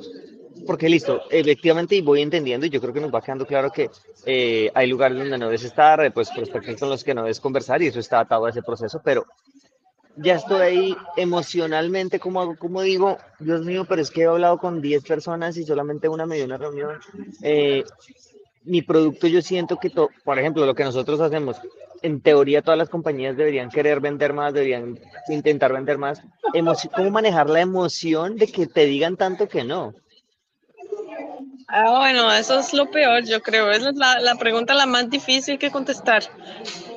porque 0.66 0.88
listo, 0.88 1.22
efectivamente, 1.30 1.94
y 1.96 2.00
voy 2.02 2.22
entendiendo, 2.22 2.66
y 2.66 2.70
yo 2.70 2.80
creo 2.80 2.92
que 2.92 3.00
nos 3.00 3.12
va 3.14 3.20
quedando 3.22 3.46
claro 3.46 3.70
que 3.70 3.90
eh, 4.26 4.70
hay 4.74 4.86
lugares 4.88 5.18
donde 5.18 5.36
no 5.38 5.46
debes 5.46 5.64
estar, 5.64 6.02
eh, 6.04 6.10
pues 6.10 6.30
prospectos 6.30 6.80
con 6.80 6.88
los 6.90 7.04
que 7.04 7.14
no 7.14 7.22
debes 7.22 7.40
conversar, 7.40 7.82
y 7.82 7.86
eso 7.88 8.00
está 8.00 8.20
atado 8.20 8.46
a 8.46 8.50
ese 8.50 8.62
proceso, 8.62 9.00
pero 9.04 9.24
ya 10.16 10.36
estoy 10.36 10.60
ahí 10.60 10.96
emocionalmente, 11.16 12.20
como 12.20 12.40
hago, 12.40 12.56
como 12.56 12.82
digo, 12.82 13.18
Dios 13.40 13.64
mío, 13.64 13.84
pero 13.88 14.00
es 14.00 14.10
que 14.10 14.22
he 14.22 14.26
hablado 14.26 14.58
con 14.58 14.80
10 14.80 15.02
personas 15.04 15.56
y 15.56 15.64
solamente 15.64 16.08
una 16.08 16.24
me 16.24 16.36
dio 16.36 16.44
una 16.44 16.56
reunión. 16.56 16.98
Eh, 17.42 17.82
mi 18.64 18.80
producto 18.82 19.26
yo 19.26 19.42
siento 19.42 19.76
que, 19.76 19.90
por 19.90 20.38
ejemplo, 20.38 20.64
lo 20.64 20.74
que 20.74 20.84
nosotros 20.84 21.20
hacemos, 21.20 21.60
en 22.00 22.20
teoría 22.20 22.62
todas 22.62 22.78
las 22.78 22.88
compañías 22.88 23.36
deberían 23.36 23.70
querer 23.70 24.00
vender 24.00 24.32
más, 24.32 24.54
deberían 24.54 24.98
intentar 25.28 25.72
vender 25.72 25.98
más. 25.98 26.22
Emoci- 26.54 26.90
¿Cómo 26.94 27.10
manejar 27.10 27.50
la 27.50 27.60
emoción 27.60 28.36
de 28.36 28.46
que 28.46 28.66
te 28.66 28.86
digan 28.86 29.16
tanto 29.16 29.48
que 29.48 29.64
no? 29.64 29.94
Ah, 31.68 31.98
bueno, 31.98 32.32
eso 32.32 32.58
es 32.58 32.72
lo 32.72 32.90
peor, 32.90 33.24
yo 33.24 33.40
creo. 33.42 33.70
Esa 33.70 33.90
es 33.90 33.96
la, 33.96 34.20
la 34.20 34.34
pregunta 34.36 34.74
la 34.74 34.86
más 34.86 35.08
difícil 35.10 35.58
que 35.58 35.70
contestar. 35.70 36.22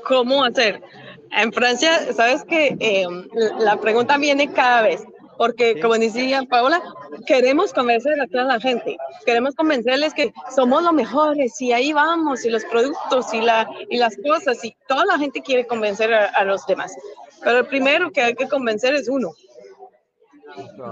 ¿Cómo 0.05 0.43
hacer? 0.43 0.81
En 1.31 1.51
Francia, 1.53 2.13
sabes 2.13 2.43
que 2.43 2.75
eh, 2.79 3.05
la 3.59 3.77
pregunta 3.79 4.17
viene 4.17 4.51
cada 4.51 4.81
vez, 4.83 5.03
porque 5.37 5.73
Sí. 5.75 5.81
como 5.81 5.95
decía 5.97 6.41
Paola, 6.49 6.81
queremos 7.25 7.73
convencer 7.73 8.19
a 8.19 8.27
toda 8.27 8.45
la 8.45 8.59
gente, 8.59 8.97
queremos 9.25 9.53
convencerles 9.55 10.13
que 10.13 10.33
somos 10.55 10.83
los 10.83 10.93
mejores 10.93 11.59
y 11.61 11.73
ahí 11.73 11.91
vamos, 11.93 12.45
y 12.45 12.49
los 12.49 12.63
productos 12.65 13.33
y, 13.33 13.41
la, 13.41 13.69
y 13.89 13.97
las 13.97 14.15
cosas, 14.25 14.63
y 14.63 14.75
toda 14.87 15.05
la 15.05 15.17
gente 15.17 15.41
quiere 15.41 15.67
convencer 15.67 16.13
a, 16.13 16.27
a 16.27 16.43
los 16.45 16.65
demás. 16.65 16.93
Pero 17.43 17.59
el 17.59 17.65
primero 17.67 18.11
que 18.11 18.21
hay 18.21 18.35
que 18.35 18.47
convencer 18.47 18.95
es 18.95 19.09
uno. 19.09 19.31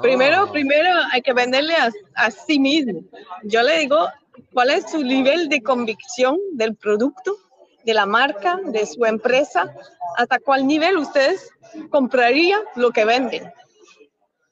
Primero, 0.01 0.51
primero 0.51 0.89
hay 1.11 1.21
que 1.21 1.33
venderle 1.33 1.75
a, 1.75 1.91
a 2.15 2.31
sí 2.31 2.59
mismo. 2.59 3.01
Yo 3.43 3.63
le 3.63 3.79
digo 3.79 4.07
cuál 4.53 4.69
es 4.69 4.91
su 4.91 5.03
nivel 5.03 5.49
de 5.49 5.61
convicción 5.61 6.37
del 6.53 6.75
producto, 6.75 7.37
de 7.83 7.93
la 7.93 8.05
marca, 8.05 8.59
de 8.65 8.85
su 8.85 9.05
empresa, 9.05 9.73
hasta 10.17 10.39
cuál 10.39 10.65
nivel 10.67 10.97
ustedes 10.97 11.49
comprarían 11.89 12.61
lo 12.75 12.91
que 12.91 13.05
venden. 13.05 13.51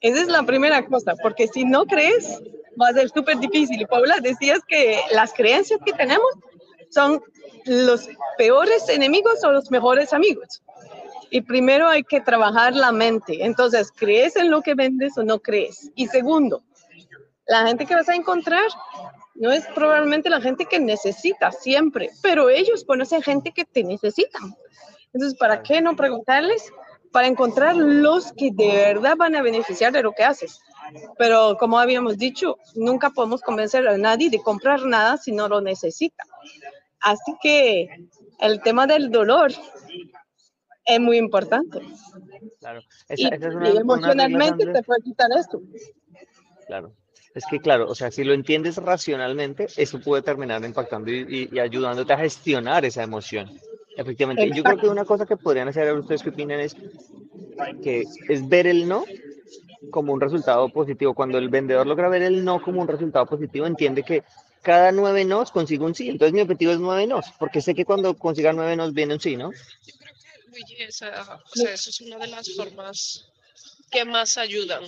Esa 0.02 0.22
es 0.22 0.28
la 0.28 0.44
primera 0.44 0.86
cosa, 0.86 1.14
porque 1.22 1.48
si 1.48 1.64
no 1.64 1.86
crees, 1.86 2.42
va 2.80 2.90
a 2.90 2.94
ser 2.94 3.10
súper 3.10 3.38
difícil. 3.40 3.82
Y 3.82 3.86
Paula, 3.86 4.18
decías 4.22 4.60
que 4.68 5.00
las 5.12 5.34
creencias 5.34 5.80
que 5.86 5.94
tenemos 5.94 6.28
son 6.90 7.22
los 7.66 8.10
peores 8.38 8.88
enemigos 8.90 9.44
o 9.44 9.52
los 9.52 9.72
mejores 9.72 10.14
amigos. 10.14 10.63
Y 11.34 11.42
primero 11.42 11.88
hay 11.88 12.04
que 12.04 12.22
trabajar 12.22 12.76
la 12.76 12.92
mente. 12.92 13.44
Entonces, 13.44 13.92
¿crees 13.92 14.36
en 14.36 14.52
lo 14.52 14.62
que 14.62 14.76
vendes 14.76 15.18
o 15.18 15.24
no 15.24 15.40
crees? 15.40 15.90
Y 15.96 16.06
segundo, 16.06 16.62
la 17.48 17.66
gente 17.66 17.88
que 17.88 17.96
vas 17.96 18.08
a 18.08 18.14
encontrar 18.14 18.68
no 19.34 19.52
es 19.52 19.66
probablemente 19.74 20.30
la 20.30 20.40
gente 20.40 20.66
que 20.66 20.80
necesita 20.80 21.52
siempre, 21.52 22.12
pero 22.22 22.50
ellos 22.50 22.86
conocen 22.86 23.24
gente 23.24 23.52
que 23.52 23.66
te 23.66 23.84
necesitan. 23.84 24.54
Entonces, 25.12 25.36
¿para 25.40 25.64
qué 25.64 25.82
no 25.82 25.96
preguntarles? 25.96 26.72
Para 27.12 27.26
encontrar 27.26 27.78
los 27.78 28.32
que 28.34 28.52
de 28.54 28.68
verdad 28.68 29.16
van 29.18 29.36
a 29.36 29.42
beneficiar 29.42 29.92
de 29.92 30.04
lo 30.04 30.12
que 30.12 30.24
haces. 30.24 30.60
Pero 31.18 31.58
como 31.60 31.80
habíamos 31.80 32.20
dicho, 32.20 32.60
nunca 32.76 33.10
podemos 33.10 33.42
convencer 33.42 33.88
a 33.88 33.98
nadie 33.98 34.30
de 34.30 34.40
comprar 34.40 34.86
nada 34.86 35.18
si 35.18 35.32
no 35.32 35.48
lo 35.48 35.62
necesita. 35.62 36.26
Así 37.00 37.34
que 37.42 37.90
el 38.38 38.62
tema 38.62 38.86
del 38.86 39.10
dolor 39.10 39.52
es 40.86 41.00
muy 41.00 41.18
importante. 41.18 41.80
Claro. 42.60 42.82
Y, 43.10 43.14
Esa- 43.26 43.36
esa 43.36 43.48
es 43.50 43.56
una- 43.56 43.68
y 43.70 43.72
una 43.74 43.82
emocionalmente 43.82 44.48
Sandra. 44.64 44.74
te 44.74 44.84
puede 44.84 45.02
quitar 45.02 45.30
esto. 45.38 45.62
Claro. 46.68 46.92
Es 47.36 47.46
que, 47.50 47.60
claro, 47.60 47.90
o 47.90 47.96
sea, 47.96 48.12
si 48.12 48.24
lo 48.24 48.34
entiendes 48.34 48.78
racionalmente, 48.78 49.68
eso 49.78 50.00
puede 50.00 50.22
terminar 50.22 50.64
impactando 50.64 51.10
y, 51.12 51.26
y- 51.28 51.50
y 51.56 51.60
ayudándote 51.60 52.14
a 52.14 52.18
gestionar 52.20 52.86
esa 52.86 53.02
emoción. 53.04 53.50
Efectivamente. 53.98 54.50
Yo 54.56 54.64
creo 54.64 54.78
que 54.78 54.88
una 54.88 55.06
cosa 55.06 55.26
que 55.26 55.38
podrían 55.38 55.68
hacer, 55.68 55.88
a 55.88 55.94
ustedes 55.94 56.22
qué 56.24 56.30
opinan, 56.30 56.60
es 56.60 56.76
que 57.84 58.04
es 58.30 58.48
ver 58.50 58.68
el 58.68 58.88
no 58.88 59.04
como 59.92 60.14
un 60.14 60.22
resultado 60.22 60.70
positivo. 60.70 61.14
Cuando 61.14 61.38
el 61.38 61.50
vendedor 61.50 61.86
logra 61.86 62.10
ver 62.10 62.22
el 62.24 62.44
no 62.44 62.62
como 62.62 62.82
un 62.82 62.88
resultado 62.88 63.26
positivo, 63.26 63.66
entiende 63.68 64.04
que 64.04 64.24
cada 64.62 64.92
nueve 64.92 65.26
nos 65.26 65.52
consigue 65.52 65.84
un 65.84 65.94
sí. 65.94 66.10
Entonces 66.10 66.34
mi 66.34 66.42
objetivo 66.42 66.72
es 66.72 66.80
nueve 66.80 67.06
nos, 67.06 67.32
porque 67.38 67.62
sé 67.62 67.76
que 67.76 67.84
cuando 67.86 68.16
consiga 68.16 68.54
nueve 68.54 68.76
nos 68.76 68.94
viene 68.94 69.14
un 69.16 69.20
sí, 69.20 69.36
¿no? 69.38 69.52
Luigi, 70.54 70.84
esa, 70.84 71.42
o 71.52 71.56
sea, 71.56 71.74
eso 71.74 71.90
es 71.90 72.02
una 72.02 72.18
de 72.18 72.28
las 72.28 72.50
formas 72.56 73.26
que 73.92 74.06
más 74.06 74.38
ayudan 74.38 74.84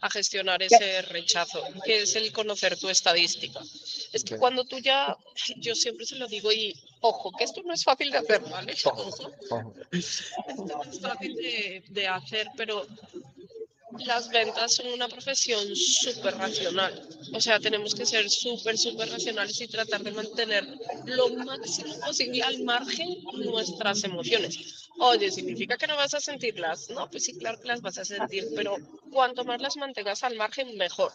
a 0.00 0.10
gestionar 0.10 0.62
ese 0.62 1.02
rechazo, 1.02 1.62
que 1.84 2.02
es 2.02 2.14
el 2.16 2.32
conocer 2.32 2.78
tu 2.78 2.88
estadística. 2.88 3.60
Es 4.12 4.22
que 4.22 4.36
cuando 4.36 4.64
tú 4.64 4.78
ya, 4.78 5.16
yo 5.56 5.74
siempre 5.74 6.04
se 6.04 6.16
lo 6.16 6.28
digo 6.28 6.52
y 6.52 6.74
ojo, 7.00 7.32
que 7.32 7.44
esto 7.44 7.62
no 7.64 7.72
es 7.72 7.84
fácil 7.84 8.10
de 8.10 8.18
hacer, 8.18 8.40
¿vale? 8.42 8.74
Ojo. 8.84 9.32
Esto 9.90 10.64
no 10.66 10.82
es 10.82 11.00
fácil 11.00 11.34
de, 11.36 11.84
de 11.88 12.08
hacer, 12.08 12.48
pero 12.56 12.86
las 14.06 14.28
ventas 14.28 14.74
son 14.74 14.88
una 14.88 15.08
profesión 15.08 15.74
súper 15.74 16.36
racional. 16.36 17.08
O 17.32 17.40
sea, 17.40 17.60
tenemos 17.60 17.94
que 17.94 18.06
ser 18.06 18.28
súper, 18.30 18.76
súper 18.76 19.08
racionales 19.10 19.60
y 19.60 19.68
tratar 19.68 20.02
de 20.02 20.12
mantener 20.12 20.66
lo 21.06 21.30
máximo 21.30 21.98
posible 22.00 22.42
al 22.42 22.62
margen 22.62 23.22
nuestras 23.34 24.04
emociones. 24.04 24.88
Oye, 24.98 25.30
¿significa 25.30 25.76
que 25.76 25.86
no 25.86 25.96
vas 25.96 26.14
a 26.14 26.20
sentirlas? 26.20 26.90
No, 26.90 27.10
pues 27.10 27.24
sí, 27.24 27.36
claro 27.38 27.60
que 27.60 27.68
las 27.68 27.80
vas 27.80 27.98
a 27.98 28.04
sentir, 28.04 28.44
pero 28.54 28.76
cuanto 29.10 29.44
más 29.44 29.60
las 29.60 29.76
mantengas 29.76 30.22
al 30.22 30.36
margen, 30.36 30.76
mejor. 30.76 31.12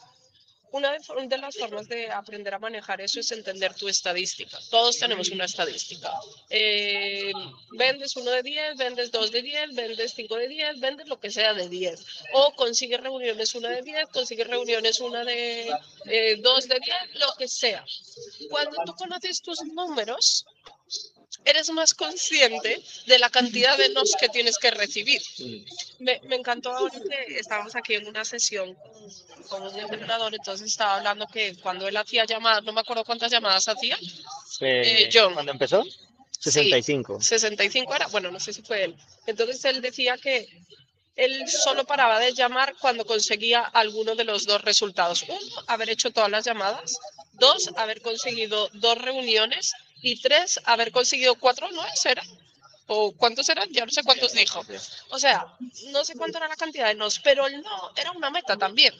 Una 0.71 0.91
de, 0.91 1.37
las 1.37 1.57
formas 1.57 1.87
de 1.87 2.11
aprender 2.11 2.53
a 2.53 2.59
manejar 2.59 3.01
eso 3.01 3.19
es 3.19 3.31
entender 3.31 3.73
tu 3.73 3.87
estadística. 3.87 4.57
Todos 4.69 4.99
tenemos 4.99 5.29
una 5.29 5.45
estadística. 5.45 6.11
Eh, 6.49 7.31
vendes 7.71 8.15
uno 8.15 8.31
de 8.31 8.43
10, 8.43 8.77
vendes 8.77 9.11
dos 9.11 9.31
de 9.31 9.41
10, 9.41 9.73
vendes 9.73 10.13
cinco 10.13 10.35
de 10.35 10.47
10, 10.47 10.79
vendes 10.79 11.07
lo 11.07 11.19
que 11.19 11.31
sea 11.31 11.53
de 11.53 11.67
10. 11.69 12.05
O 12.33 12.53
consigues 12.55 13.01
reuniones 13.01 13.55
una 13.55 13.69
de 13.69 13.81
10, 13.81 14.09
consigues 14.09 14.47
reuniones 14.47 14.99
una 14.99 15.23
de 15.23 15.71
eh, 16.05 16.35
dos 16.37 16.67
de 16.67 16.79
10, 16.79 16.95
lo 17.15 17.33
que 17.37 17.47
sea. 17.47 17.83
Cuando 18.49 18.77
tú 18.85 18.93
conoces 18.95 19.41
tus 19.41 19.63
números, 19.63 20.45
eres 21.45 21.69
más 21.71 21.93
consciente 21.93 22.83
de 23.05 23.19
la 23.19 23.29
cantidad 23.29 23.77
de 23.77 23.89
los 23.89 24.15
que 24.19 24.29
tienes 24.29 24.57
que 24.57 24.71
recibir. 24.71 25.21
Me, 25.99 26.19
me 26.25 26.35
encantó 26.35 26.71
ahora 26.71 26.99
que 26.99 27.39
estábamos 27.39 27.75
aquí 27.75 27.95
en 27.95 28.07
una 28.07 28.25
sesión 28.25 28.75
con, 29.49 29.63
un 29.63 29.79
entrenador, 29.79 30.33
entonces 30.33 30.67
estaba 30.67 30.97
hablando 30.97 31.27
que 31.27 31.55
cuando 31.57 31.87
él 31.87 31.97
hacía 31.97 32.25
llamadas, 32.25 32.63
no 32.63 32.73
me 32.73 32.81
acuerdo 32.81 33.03
cuántas 33.03 33.31
llamadas 33.31 33.67
hacía, 33.67 33.97
Eh, 34.61 35.09
John. 35.11 35.33
¿Cuándo 35.33 35.51
empezó? 35.51 35.83
65. 36.39 37.21
65 37.21 37.95
era, 37.95 38.07
bueno, 38.07 38.31
no 38.31 38.39
sé 38.39 38.53
si 38.53 38.61
fue 38.61 38.85
él. 38.85 38.95
Entonces 39.25 39.63
él 39.65 39.81
decía 39.81 40.17
que 40.17 40.47
él 41.15 41.49
solo 41.49 41.83
paraba 41.85 42.19
de 42.19 42.33
llamar 42.33 42.75
cuando 42.79 43.05
conseguía 43.05 43.61
alguno 43.61 44.15
de 44.15 44.23
los 44.23 44.45
dos 44.45 44.61
resultados. 44.61 45.23
Uno, 45.27 45.63
haber 45.67 45.89
hecho 45.89 46.11
todas 46.11 46.29
las 46.29 46.45
llamadas. 46.45 46.97
Dos, 47.33 47.69
haber 47.75 48.01
conseguido 48.01 48.69
dos 48.73 48.97
reuniones. 48.97 49.73
Y 50.01 50.21
tres, 50.21 50.59
haber 50.65 50.91
conseguido 50.91 51.35
cuatro, 51.35 51.69
¿no? 51.71 51.85
¿Eso 51.85 52.09
era? 52.09 52.23
¿O 52.87 53.11
cuántos 53.11 53.47
eran? 53.49 53.69
Ya 53.71 53.85
no 53.85 53.91
sé 53.91 54.03
cuántos 54.03 54.33
dijo. 54.33 54.65
O 55.09 55.19
sea, 55.19 55.45
no 55.91 56.03
sé 56.03 56.15
cuánto 56.15 56.37
era 56.37 56.47
la 56.47 56.55
cantidad 56.55 56.87
de 56.87 56.95
nos, 56.95 57.19
pero 57.19 57.45
el 57.47 57.61
no 57.61 57.91
era 57.95 58.11
una 58.11 58.29
meta 58.29 58.57
también. 58.57 58.93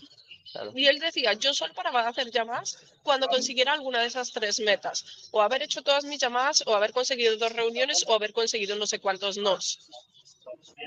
Claro. 0.52 0.72
Y 0.76 0.88
él 0.88 1.00
decía, 1.00 1.34
yo 1.34 1.54
solo 1.54 1.74
paraba 1.74 2.04
de 2.04 2.10
hacer 2.10 2.32
llamadas 2.32 2.78
cuando 3.04 3.28
consiguiera 3.28 3.74
alguna 3.74 4.02
de 4.02 4.08
esas 4.08 4.32
tres 4.32 4.60
metas. 4.60 5.06
O 5.32 5.42
haber 5.42 5.62
hecho 5.62 5.84
todas 5.84 6.06
mis 6.06 6.20
llamadas, 6.20 6.64
o 6.66 6.76
haber 6.76 6.92
conseguido 6.92 7.38
dos 7.38 7.52
reuniones, 7.52 8.04
o 8.08 8.14
haber 8.14 8.34
conseguido 8.34 8.76
no 8.76 8.88
sé 8.88 9.00
cuántos 9.00 9.38
nos. 9.38 9.80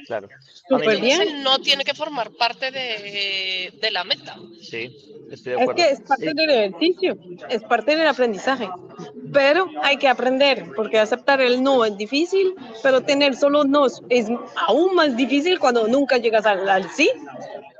Claro. 0.07 0.29
Súper 0.69 1.01
bien. 1.01 1.43
No 1.43 1.59
tiene 1.59 1.85
que 1.85 1.95
formar 1.95 2.31
parte 2.33 2.71
de, 2.71 3.73
de 3.81 3.91
la 3.91 4.05
meta. 4.05 4.37
Sí, 4.61 4.95
estoy 5.31 5.53
de 5.53 5.57
Es 5.57 5.63
acuerdo. 5.63 5.75
que 5.75 5.91
es 5.91 6.01
parte 6.01 6.33
del 6.35 6.51
ejercicio, 6.51 7.17
es 7.49 7.63
parte 7.63 7.97
del 7.97 8.07
aprendizaje. 8.07 8.69
Pero 9.33 9.67
hay 9.83 9.97
que 9.97 10.09
aprender, 10.09 10.67
porque 10.77 10.99
aceptar 10.99 11.41
el 11.41 11.63
no 11.63 11.85
es 11.85 11.97
difícil, 11.97 12.55
pero 12.83 13.01
tener 13.03 13.35
solo 13.37 13.65
no 13.65 13.87
es 13.87 14.29
aún 14.67 14.95
más 14.95 15.17
difícil 15.17 15.59
cuando 15.59 15.87
nunca 15.89 16.19
llegas 16.19 16.45
al, 16.47 16.69
al 16.69 16.91
sí. 16.91 17.11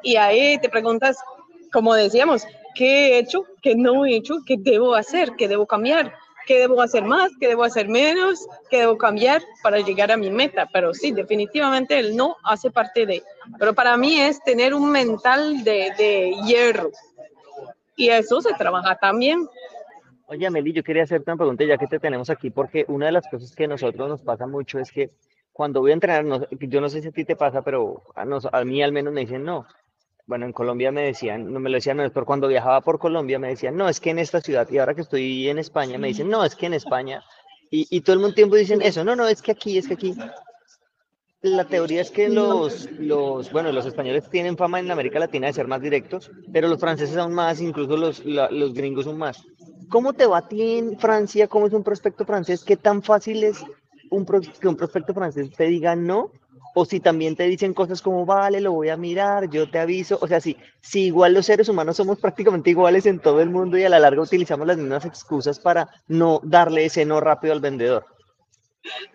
Y 0.03 0.17
ahí 0.17 0.59
te 0.59 0.69
preguntas, 0.69 1.17
como 1.73 1.95
decíamos, 1.95 2.45
¿qué 2.75 3.09
he 3.15 3.19
hecho? 3.19 3.45
¿Qué 3.63 3.75
no 3.75 4.07
he 4.07 4.17
hecho? 4.17 4.37
¿Qué 4.47 4.57
debo 4.59 4.95
hacer? 4.95 5.33
¿Qué 5.37 5.47
debo 5.49 5.67
cambiar? 5.67 6.15
¿Qué 6.47 6.59
debo 6.59 6.83
hacer 6.83 7.05
más? 7.05 7.31
¿Qué 7.39 7.49
debo 7.49 7.65
hacer 7.65 7.89
menos? 7.89 8.47
¿Qué 8.71 8.81
debo 8.81 8.99
cambiar 8.99 9.43
para 9.63 9.79
llegar 9.79 10.11
a 10.11 10.17
mi 10.17 10.31
meta? 10.31 10.69
Pero 10.73 10.93
sí, 10.93 11.13
definitivamente 11.13 11.99
el 11.99 12.17
no 12.17 12.37
hace 12.45 12.71
parte 12.71 13.07
de. 13.07 13.23
Pero 13.59 13.75
para 13.75 13.97
mí 13.97 14.21
es 14.21 14.43
tener 14.43 14.75
un 14.75 14.91
mental 14.91 15.63
de, 15.65 15.93
de 15.97 16.35
hierro. 16.45 16.91
Y 17.97 18.09
eso 18.09 18.41
se 18.41 18.53
trabaja 18.55 18.97
también. 18.97 19.47
Oye, 20.27 20.47
Amelie, 20.47 20.73
yo 20.73 20.83
quería 20.83 21.03
hacerte 21.03 21.31
una 21.31 21.37
pregunta 21.37 21.65
ya 21.65 21.77
que 21.77 21.87
te 21.87 21.99
tenemos 21.99 22.31
aquí, 22.31 22.51
porque 22.51 22.85
una 22.89 23.07
de 23.07 23.13
las 23.13 23.29
cosas 23.29 23.55
que 23.55 23.65
a 23.65 23.69
nosotros 23.69 24.09
nos 24.09 24.23
pasa 24.23 24.47
mucho 24.47 24.79
es 24.79 24.91
que 24.91 25.11
cuando 25.53 25.81
voy 25.81 25.91
a 25.91 25.95
entrenar, 25.95 26.25
yo 26.51 26.81
no 26.81 26.89
sé 26.89 27.03
si 27.03 27.09
a 27.09 27.13
ti 27.13 27.25
te 27.25 27.37
pasa, 27.37 27.63
pero 27.63 28.03
a, 28.15 28.25
a 28.53 28.65
mí 28.65 28.83
al 28.83 28.93
menos 28.93 29.13
me 29.13 29.21
dicen, 29.21 29.45
no, 29.45 29.67
bueno, 30.27 30.47
en 30.47 30.53
Colombia 30.53 30.93
me 30.93 31.03
decían, 31.03 31.53
no 31.53 31.61
me 31.61 31.69
lo 31.71 31.77
decían, 31.77 31.97
no, 31.97 32.11
pero 32.11 32.25
cuando 32.27 32.49
viajaba 32.49 32.81
por 32.81 32.99
Colombia 32.99 33.39
me 33.39 33.49
decían, 33.49 33.77
no, 33.77 33.89
es 33.89 34.01
que 34.01 34.11
en 34.11 34.19
esta 34.19 34.41
ciudad, 34.41 34.69
y 34.71 34.79
ahora 34.79 34.95
que 34.95 35.01
estoy 35.03 35.49
en 35.49 35.59
España 35.59 35.99
me 35.99 36.09
dicen, 36.09 36.29
no, 36.29 36.45
es 36.45 36.55
que 36.55 36.67
en 36.67 36.75
España, 36.75 37.23
y, 37.71 37.87
y 37.91 38.01
todo 38.03 38.15
el 38.15 38.21
mundo 38.21 38.35
tiempo 38.35 38.57
dicen 38.57 38.83
eso, 38.83 39.03
no, 39.05 39.17
no, 39.17 39.27
es 39.29 39.43
que 39.43 39.53
aquí, 39.53 39.79
es 39.79 39.89
que 39.89 39.95
aquí. 39.95 40.15
La 41.43 41.65
teoría 41.65 42.01
es 42.03 42.13
que 42.13 42.29
los, 42.29 42.89
los, 43.01 43.51
bueno, 43.51 43.73
los 43.73 43.85
españoles 43.85 44.31
tienen 44.31 44.57
fama 44.57 44.79
en 44.79 44.89
América 44.93 45.19
Latina 45.19 45.49
de 45.49 45.53
ser 45.53 45.67
más 45.67 45.83
directos, 45.83 46.31
pero 46.53 46.69
los 46.69 46.79
franceses 46.79 47.17
aún 47.17 47.35
más, 47.35 47.61
incluso 47.61 47.97
los, 47.97 48.25
la- 48.25 48.49
los 48.49 48.73
gringos 48.73 49.09
aún 49.09 49.19
más. 49.19 49.45
¿Cómo 49.89 50.13
te 50.13 50.27
va 50.27 50.39
a 50.39 50.49
ti 50.49 50.79
en 50.79 50.97
Francia? 50.99 51.49
¿Cómo 51.49 51.67
es 51.67 51.73
un 51.73 51.83
prospecto 51.83 52.25
francés? 52.25 52.63
¿Qué 52.65 52.77
tan 52.77 53.03
fácil 53.03 53.43
es 53.43 53.59
un, 54.11 54.25
pro- 54.25 54.41
que 54.41 54.69
un 54.69 54.77
prospecto 54.77 55.13
francés 55.15 55.51
te 55.51 55.65
diga 55.65 55.97
no? 55.97 56.31
O 56.75 56.85
si 56.85 57.01
también 57.01 57.37
te 57.37 57.45
dicen 57.45 57.75
cosas 57.75 58.01
como, 58.03 58.25
vale, 58.25 58.61
lo 58.61 58.73
voy 58.73 58.89
a 58.89 58.97
mirar, 58.97 59.51
yo 59.51 59.71
te 59.71 59.79
aviso. 59.79 60.19
O 60.21 60.27
sea, 60.27 60.41
si, 60.41 60.57
si 60.81 61.05
igual 61.07 61.35
los 61.35 61.47
seres 61.47 61.69
humanos 61.69 61.97
somos 61.97 62.19
prácticamente 62.19 62.71
iguales 62.71 63.07
en 63.07 63.19
todo 63.19 63.41
el 63.41 63.51
mundo 63.51 63.77
y 63.79 63.85
a 63.85 63.89
la 63.89 63.99
larga 63.99 64.23
utilizamos 64.23 64.67
las 64.67 64.79
mismas 64.79 65.05
excusas 65.05 65.59
para 65.61 65.89
no 66.09 66.41
darle 66.43 66.85
ese 66.87 67.05
no 67.05 67.21
rápido 67.21 67.53
al 67.53 67.61
vendedor. 67.61 68.12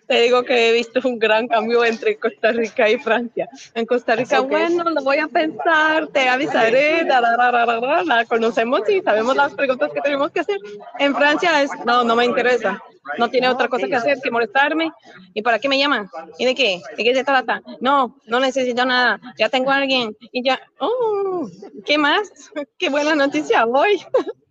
Te 0.08 0.22
digo 0.22 0.44
que 0.44 0.70
he 0.70 0.74
visto 0.74 1.02
un 1.04 1.20
gran 1.20 1.48
cambio 1.48 1.84
entre 1.84 2.18
Costa 2.18 2.52
Rica 2.52 2.90
y 2.90 2.98
Francia. 2.98 3.50
En 3.74 3.86
Costa 3.86 4.16
Rica, 4.16 4.40
bueno, 4.40 4.84
lo 4.86 5.04
voy 5.04 5.18
a 5.18 5.28
pensar, 5.28 6.08
te 6.08 6.30
avisaré, 6.30 7.04
da, 7.04 7.20
da, 7.20 7.36
da, 7.36 7.52
da, 7.52 7.66
da, 7.66 7.80
da, 7.80 8.04
la 8.04 8.26
conocemos 8.26 8.82
y 8.90 9.02
sabemos 9.02 9.36
las 9.36 9.54
preguntas 9.54 9.92
que 9.94 10.02
tenemos 10.02 10.32
que 10.32 10.40
hacer. 10.40 10.58
En 11.00 11.14
Francia 11.14 11.62
es, 11.62 11.70
no, 11.86 12.04
no 12.04 12.16
me 12.16 12.26
interesa. 12.26 12.82
No 13.18 13.30
tiene 13.30 13.50
otra 13.50 13.68
cosa 13.68 13.88
que 13.88 13.96
hacer 13.96 14.20
que 14.22 14.32
molestarme. 14.32 14.92
¿Y 15.34 15.42
para 15.42 15.60
qué 15.60 15.70
me 15.70 15.78
llaman? 15.78 16.10
¿Y 16.38 16.46
de 16.46 16.56
qué? 16.56 16.82
¿De 16.96 17.04
qué 17.04 17.14
se 17.14 17.24
trata? 17.24 17.62
No, 17.80 18.18
no 18.26 18.40
necesito 18.40 18.86
nada. 18.86 19.20
Ya 19.38 19.50
tengo 19.50 19.72
a 19.72 19.78
alguien. 19.78 20.16
Y 20.32 20.44
ya, 20.44 20.60
oh, 20.80 21.50
¿qué 21.86 21.98
más? 21.98 22.32
Qué 22.78 22.90
buena 22.90 23.16
noticia. 23.16 23.66
Voy. 23.66 24.02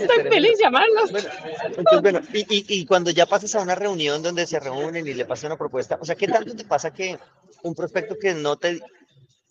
Estoy 0.00 0.24
feliz 0.24 0.58
llamarlos. 0.58 1.10
Bueno, 1.10 1.28
entonces, 1.64 2.02
bueno, 2.02 2.20
y, 2.32 2.40
y, 2.40 2.80
y 2.80 2.86
cuando 2.86 3.10
ya 3.10 3.26
pasas 3.26 3.54
a 3.54 3.62
una 3.62 3.74
reunión 3.74 4.22
donde 4.22 4.46
se 4.46 4.60
reúnen 4.60 5.06
y 5.06 5.14
le 5.14 5.24
pasas 5.24 5.44
una 5.44 5.56
propuesta, 5.56 5.98
o 6.00 6.04
sea, 6.04 6.16
¿qué 6.16 6.28
tanto 6.28 6.54
te 6.54 6.64
pasa 6.64 6.92
que 6.92 7.18
un 7.62 7.74
prospecto 7.74 8.16
que 8.20 8.34
no 8.34 8.56
te, 8.56 8.80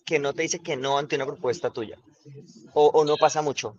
que 0.04 0.18
no 0.18 0.32
te 0.32 0.42
dice 0.42 0.60
que 0.60 0.76
no 0.76 0.98
ante 0.98 1.16
una 1.16 1.26
propuesta 1.26 1.70
tuya? 1.70 1.98
¿O, 2.74 2.86
o 2.86 3.04
no 3.04 3.16
pasa 3.16 3.42
mucho? 3.42 3.76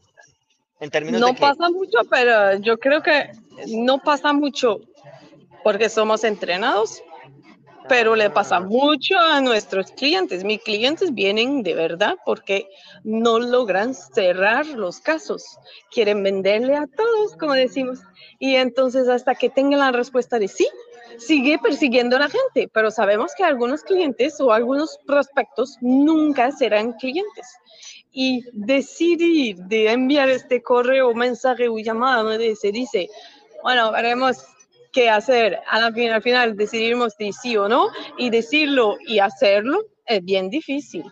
En 0.80 0.90
términos 0.90 1.20
No 1.20 1.28
de 1.28 1.34
que, 1.36 1.42
pasa 1.42 1.70
mucho, 1.70 2.00
pero 2.10 2.58
yo 2.60 2.78
creo 2.78 3.02
que 3.02 3.32
no 3.68 4.00
pasa 4.00 4.34
mucho 4.34 4.80
porque 5.64 5.90
somos 5.90 6.24
entrenados, 6.24 7.02
pero 7.90 8.16
le 8.16 8.30
pasa 8.30 8.60
mucho 8.60 9.18
a 9.18 9.42
nuestros 9.42 9.92
clientes. 9.92 10.44
Mis 10.44 10.62
clientes 10.62 11.14
vienen 11.14 11.64
de 11.64 11.74
verdad 11.74 12.16
porque 12.24 12.70
no 13.04 13.40
logran 13.40 13.96
cerrar 13.96 14.66
los 14.68 15.00
casos. 15.00 15.44
Quieren 15.92 16.22
venderle 16.22 16.76
a 16.76 16.86
todos, 16.86 17.36
como 17.36 17.54
decimos. 17.54 18.00
Y 18.38 18.56
entonces 18.56 19.10
hasta 19.10 19.34
que 19.36 19.50
tengan 19.50 19.80
la 19.80 19.92
respuesta 19.92 20.38
de 20.38 20.48
sí, 20.48 20.68
sigue 21.18 21.58
persiguiendo 21.58 22.16
a 22.16 22.20
la 22.20 22.30
gente. 22.30 22.70
Pero 22.72 22.92
sabemos 22.92 23.32
que 23.36 23.44
algunos 23.44 23.82
clientes 23.82 24.40
o 24.40 24.54
algunos 24.54 25.00
prospectos 25.08 25.78
nunca 25.82 26.52
serán 26.52 26.94
clientes 26.94 27.48
y 28.12 28.44
decidir 28.54 29.58
de 29.58 29.92
enviar 29.92 30.30
este 30.30 30.62
correo, 30.62 31.14
mensaje 31.16 31.68
o 31.68 31.80
llamada 31.80 32.24
donde 32.24 32.56
se 32.56 32.72
dice, 32.72 33.10
bueno, 33.64 33.92
veremos 33.92 34.38
qué 35.00 35.10
hacer. 35.10 35.60
A 35.68 35.80
la 35.80 35.94
fin- 35.94 36.12
al 36.12 36.22
final 36.22 36.58
decidimos 36.58 37.14
si 37.18 37.32
sí 37.32 37.56
o 37.56 37.70
no 37.70 37.88
y 38.18 38.30
decirlo 38.30 38.98
y 39.08 39.20
hacerlo 39.20 39.86
es 40.06 40.22
bien 40.26 40.50
difícil. 40.50 41.06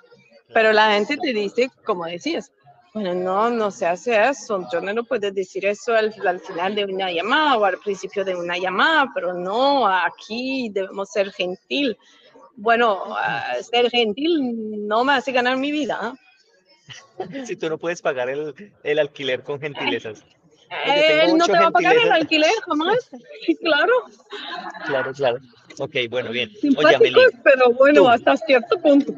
Pero 0.54 0.74
la 0.74 0.92
gente 0.92 1.16
te 1.16 1.32
dice, 1.32 1.70
como 1.86 2.04
decías, 2.06 2.52
bueno, 2.94 3.14
no, 3.14 3.50
no 3.50 3.72
se 3.72 3.86
hace 3.86 4.22
eso. 4.28 4.68
Yo 4.74 4.82
no 4.82 4.92
lo 4.92 5.06
puedo 5.06 5.32
decir 5.32 5.66
eso 5.66 5.94
al, 5.94 6.14
al 6.26 6.40
final 6.42 6.76
de 6.76 6.84
una 6.84 7.10
llamada 7.14 7.58
o 7.58 7.64
al 7.64 7.78
principio 7.78 8.26
de 8.26 8.36
una 8.36 8.58
llamada, 8.58 9.06
pero 9.16 9.34
no, 9.34 9.88
aquí 9.88 10.70
debemos 10.74 11.10
ser 11.10 11.32
gentil. 11.32 11.96
Bueno, 12.58 13.04
ah, 13.10 13.56
ser 13.72 13.90
gentil 13.90 14.86
no 14.86 15.06
me 15.06 15.14
hace 15.14 15.32
ganar 15.32 15.56
mi 15.56 15.72
vida. 15.72 15.98
¿ah? 16.02 16.14
si 17.46 17.56
tú 17.56 17.70
no 17.70 17.78
puedes 17.78 18.02
pagar 18.02 18.30
el, 18.30 18.54
el 18.84 19.00
alquiler 19.00 19.44
con 19.44 19.62
gentilezas. 19.62 20.26
Tengo 20.70 21.22
Él 21.32 21.38
no 21.38 21.46
te 21.46 21.52
va 21.54 21.68
a 21.68 21.72
pagar 21.72 21.96
el 21.96 22.12
alquiler 22.12 22.52
jamás. 22.66 22.98
Claro. 23.62 23.94
Claro, 24.86 25.14
claro. 25.14 25.38
Ok, 25.80 25.96
bueno, 26.10 26.32
bien. 26.32 26.50
Oye, 26.78 26.96
Amelie, 26.96 27.28
pero 27.44 27.72
bueno, 27.74 28.02
tú. 28.02 28.10
hasta 28.10 28.36
cierto 28.38 28.80
punto. 28.82 29.14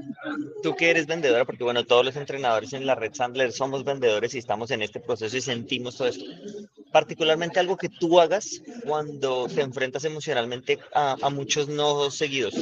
tú 0.62 0.76
que 0.76 0.90
eres 0.90 1.08
vendedora, 1.08 1.46
porque 1.46 1.64
bueno, 1.64 1.84
todos 1.86 2.06
los 2.06 2.16
entrenadores 2.16 2.74
en 2.74 2.86
la 2.86 2.96
red 2.96 3.14
Sandler 3.14 3.52
somos 3.52 3.84
vendedores 3.84 4.34
y 4.36 4.40
estamos 4.40 4.70
en 4.72 4.82
este 4.82 5.00
proceso 5.00 5.36
y 5.38 5.42
sentimos 5.42 5.98
todo 5.98 6.08
esto. 6.10 6.26
Particularmente 6.92 7.60
algo 7.60 7.78
que 7.78 7.90
tú 7.90 8.20
hagas 8.20 8.62
cuando 8.86 9.48
te 9.48 9.62
enfrentas 9.62 10.04
emocionalmente 10.06 10.80
a, 10.94 11.16
a 11.22 11.30
muchos 11.30 11.68
no 11.70 12.12
seguidos. 12.12 12.56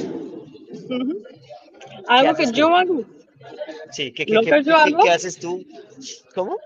Algo 2.06 2.34
que 2.34 2.46
tú? 2.46 2.52
yo 2.52 2.76
hago. 2.76 3.04
Sí, 3.90 4.12
¿qué, 4.12 4.26
qué, 4.26 4.34
Lo 4.34 4.40
qué- 4.42 4.50
que 4.50 4.62
yo 4.62 4.74
qué- 4.84 4.92
hago- 4.94 5.02
qué 5.02 5.10
haces 5.10 5.38
tú? 5.38 5.64
¿Cómo? 6.34 6.56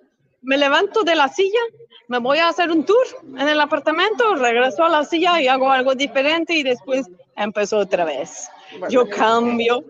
Me 0.42 0.56
levanto 0.56 1.02
de 1.02 1.14
la 1.14 1.28
silla, 1.28 1.60
me 2.08 2.18
voy 2.18 2.38
a 2.38 2.48
hacer 2.48 2.70
un 2.70 2.84
tour 2.84 3.06
en 3.38 3.48
el 3.48 3.60
apartamento, 3.60 4.34
regreso 4.34 4.84
a 4.84 4.88
la 4.88 5.04
silla 5.04 5.40
y 5.40 5.48
hago 5.48 5.70
algo 5.70 5.94
diferente 5.94 6.54
y 6.54 6.62
después 6.62 7.06
empiezo 7.36 7.78
otra 7.78 8.04
vez. 8.04 8.48
Yo 8.88 9.08
cambio 9.08 9.84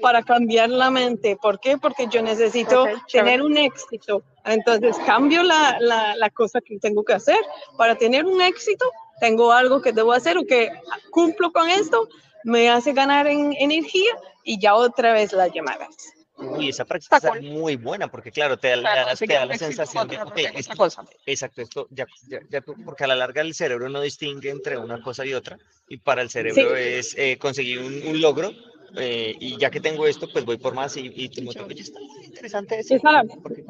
para 0.00 0.22
cambiar 0.22 0.70
la 0.70 0.90
mente. 0.90 1.36
¿Por 1.36 1.58
qué? 1.58 1.76
Porque 1.76 2.06
yo 2.08 2.22
necesito 2.22 2.86
tener 3.10 3.42
un 3.42 3.56
éxito. 3.56 4.22
Entonces 4.44 4.96
cambio 5.04 5.42
la, 5.42 5.76
la, 5.80 6.16
la 6.16 6.30
cosa 6.30 6.60
que 6.60 6.78
tengo 6.78 7.04
que 7.04 7.14
hacer. 7.14 7.38
Para 7.76 7.96
tener 7.96 8.24
un 8.24 8.40
éxito, 8.40 8.86
tengo 9.20 9.52
algo 9.52 9.82
que 9.82 9.92
debo 9.92 10.12
hacer 10.12 10.38
o 10.38 10.46
que 10.46 10.70
cumplo 11.10 11.52
con 11.52 11.68
esto, 11.68 12.08
me 12.44 12.70
hace 12.70 12.92
ganar 12.92 13.26
en 13.26 13.52
energía 13.58 14.12
y 14.44 14.58
ya 14.58 14.74
otra 14.74 15.12
vez 15.12 15.32
las 15.32 15.52
llamadas. 15.52 15.94
Uy, 16.40 16.68
esa 16.70 16.84
práctica 16.84 17.16
Está 17.16 17.30
cool. 17.30 17.42
muy 17.42 17.76
buena 17.76 18.08
porque 18.08 18.32
claro, 18.32 18.58
te 18.58 18.68
da, 18.68 18.82
Para 18.82 19.14
te 19.16 19.26
da- 19.26 19.46
la 19.46 19.58
sensación 19.58 20.08
de, 20.08 20.16
otra 20.16 20.24
ok, 20.26 20.32
cosa, 20.34 20.50
esto- 20.58 20.76
cosa. 20.76 21.04
exacto, 21.26 21.62
esto 21.62 21.86
ya, 21.90 22.06
ya, 22.28 22.40
ya 22.48 22.60
porque 22.62 23.04
a 23.04 23.06
la 23.06 23.16
larga 23.16 23.42
el 23.42 23.54
cerebro 23.54 23.88
no 23.88 24.00
distingue 24.00 24.50
entre 24.50 24.78
una 24.78 25.00
cosa 25.02 25.24
y 25.26 25.34
otra 25.34 25.58
y 25.88 25.98
para 25.98 26.22
el 26.22 26.30
cerebro 26.30 26.74
es 26.76 27.14
eh, 27.18 27.36
conseguir 27.38 27.80
un, 27.80 28.02
un 28.06 28.20
logro 28.20 28.52
eh, 28.96 29.36
y 29.38 29.56
ya 29.58 29.70
que 29.70 29.80
tengo 29.80 30.06
esto, 30.06 30.28
pues 30.32 30.44
voy 30.44 30.56
por 30.56 30.74
más 30.74 30.96
y, 30.96 31.12
y 31.14 31.28
te 31.28 31.42
muestro, 31.42 31.66
oye, 31.66 31.82
está 31.82 32.00
muy 32.00 32.24
interesante 32.26 32.78
eso. 32.78 32.96
Porque- 33.42 33.64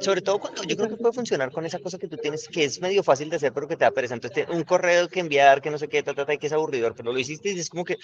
sobre 0.00 0.22
todo 0.22 0.38
cuando 0.38 0.62
yo 0.62 0.76
creo 0.76 0.88
que 0.88 0.96
puede 0.96 1.12
funcionar 1.12 1.50
con 1.50 1.66
esa 1.66 1.80
cosa 1.80 1.98
que 1.98 2.06
tú 2.06 2.16
tienes, 2.16 2.48
que 2.48 2.62
es 2.64 2.80
medio 2.80 3.02
fácil 3.02 3.28
de 3.30 3.36
hacer, 3.36 3.52
pero 3.52 3.66
que 3.66 3.76
te 3.76 3.84
da 3.84 3.90
pereza. 3.90 4.14
Entonces, 4.14 4.46
un 4.48 4.62
correo 4.62 5.08
que 5.08 5.18
enviar, 5.20 5.60
que 5.60 5.70
no 5.72 5.78
sé 5.78 5.88
qué, 5.88 6.02
ta, 6.04 6.14
ta, 6.14 6.24
ta, 6.24 6.34
y 6.34 6.38
que 6.38 6.46
es 6.46 6.52
aburridor, 6.52 6.94
pero 6.94 7.12
lo 7.12 7.18
hiciste 7.18 7.50
y 7.50 7.58
es 7.58 7.68
como 7.68 7.84
que, 7.84 7.96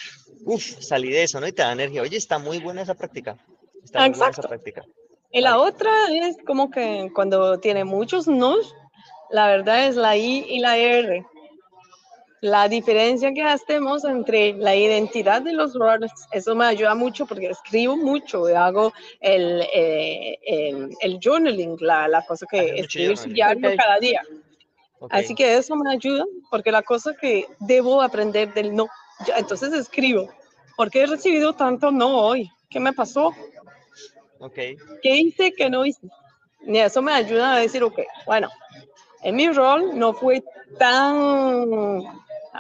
uff, 0.45 0.65
salí 0.81 1.09
de 1.11 1.23
eso, 1.23 1.41
¿no? 1.41 1.47
Y 1.47 1.53
te 1.53 1.63
da 1.63 1.73
energía. 1.73 2.03
Oye, 2.03 2.17
está 2.17 2.39
muy 2.39 2.59
buena 2.59 2.83
esa 2.83 2.95
práctica. 2.95 3.37
Está 3.95 4.09
muy 4.09 4.19
buena 4.19 4.31
esa 4.31 4.41
Exacto. 4.41 4.49
práctica. 4.49 4.85
Y 5.31 5.41
la 5.41 5.57
Vale. 5.57 5.71
otra 5.71 5.91
es 6.13 6.37
como 6.45 6.69
que 6.71 7.11
cuando 7.15 7.59
tiene 7.61 7.85
muchos 7.85 8.27
nos, 8.27 8.75
la 9.31 9.47
verdad 9.47 9.87
es 9.87 9.95
la 9.95 10.17
I 10.17 10.47
y 10.49 10.59
la 10.59 10.77
R. 10.77 11.25
La 12.41 12.69
diferencia 12.69 13.33
que 13.33 13.43
hacemos 13.43 14.05
entre 14.05 14.53
la 14.55 14.75
identidad 14.75 15.43
de 15.43 15.53
los 15.53 15.75
roles, 15.75 16.11
eso 16.33 16.55
me 16.57 16.67
ayuda 16.67 16.95
mucho 16.95 17.25
porque 17.25 17.47
escribo 17.51 17.97
mucho, 17.97 18.51
y 18.51 18.53
hago 18.53 18.93
el, 19.21 19.63
eh, 19.73 20.39
el, 20.45 20.91
el 21.01 21.19
journaling, 21.23 21.77
la, 21.81 22.09
la 22.09 22.23
cosa 22.27 22.47
que 22.51 22.81
escribir 22.81 23.17
su 23.17 23.29
diario 23.29 23.71
Ok. 23.71 23.77
cada 23.77 23.99
día. 23.99 24.23
Así 25.11 25.35
que 25.35 25.57
eso 25.57 25.77
me 25.77 25.91
ayuda 25.93 26.25
porque 26.51 26.73
la 26.73 26.83
cosa 26.83 27.15
que 27.19 27.47
debo 27.61 28.03
aprender 28.03 28.53
del 28.55 28.75
no, 28.75 28.89
entonces 29.37 29.73
escribo, 29.73 30.29
¿por 30.77 30.91
qué 30.91 31.03
he 31.03 31.07
recibido 31.07 31.53
tanto 31.53 31.91
no 31.91 32.19
hoy? 32.19 32.51
¿Qué 32.69 32.81
me 32.81 32.93
pasó? 32.93 33.33
Ok, 34.39 34.55
¿Qué 35.03 35.17
hice 35.17 35.53
que 35.53 35.71
no 35.71 35.87
hice? 35.87 36.07
Y 36.67 36.79
eso 36.79 37.03
me 37.03 37.13
ayuda 37.13 37.55
a 37.55 37.61
decir, 37.61 37.83
ok, 37.83 38.01
bueno, 38.27 38.49
en 39.23 39.37
mi 39.37 39.49
rol 39.51 39.99
no 39.99 40.13
fue 40.13 40.43
tan 40.79 42.03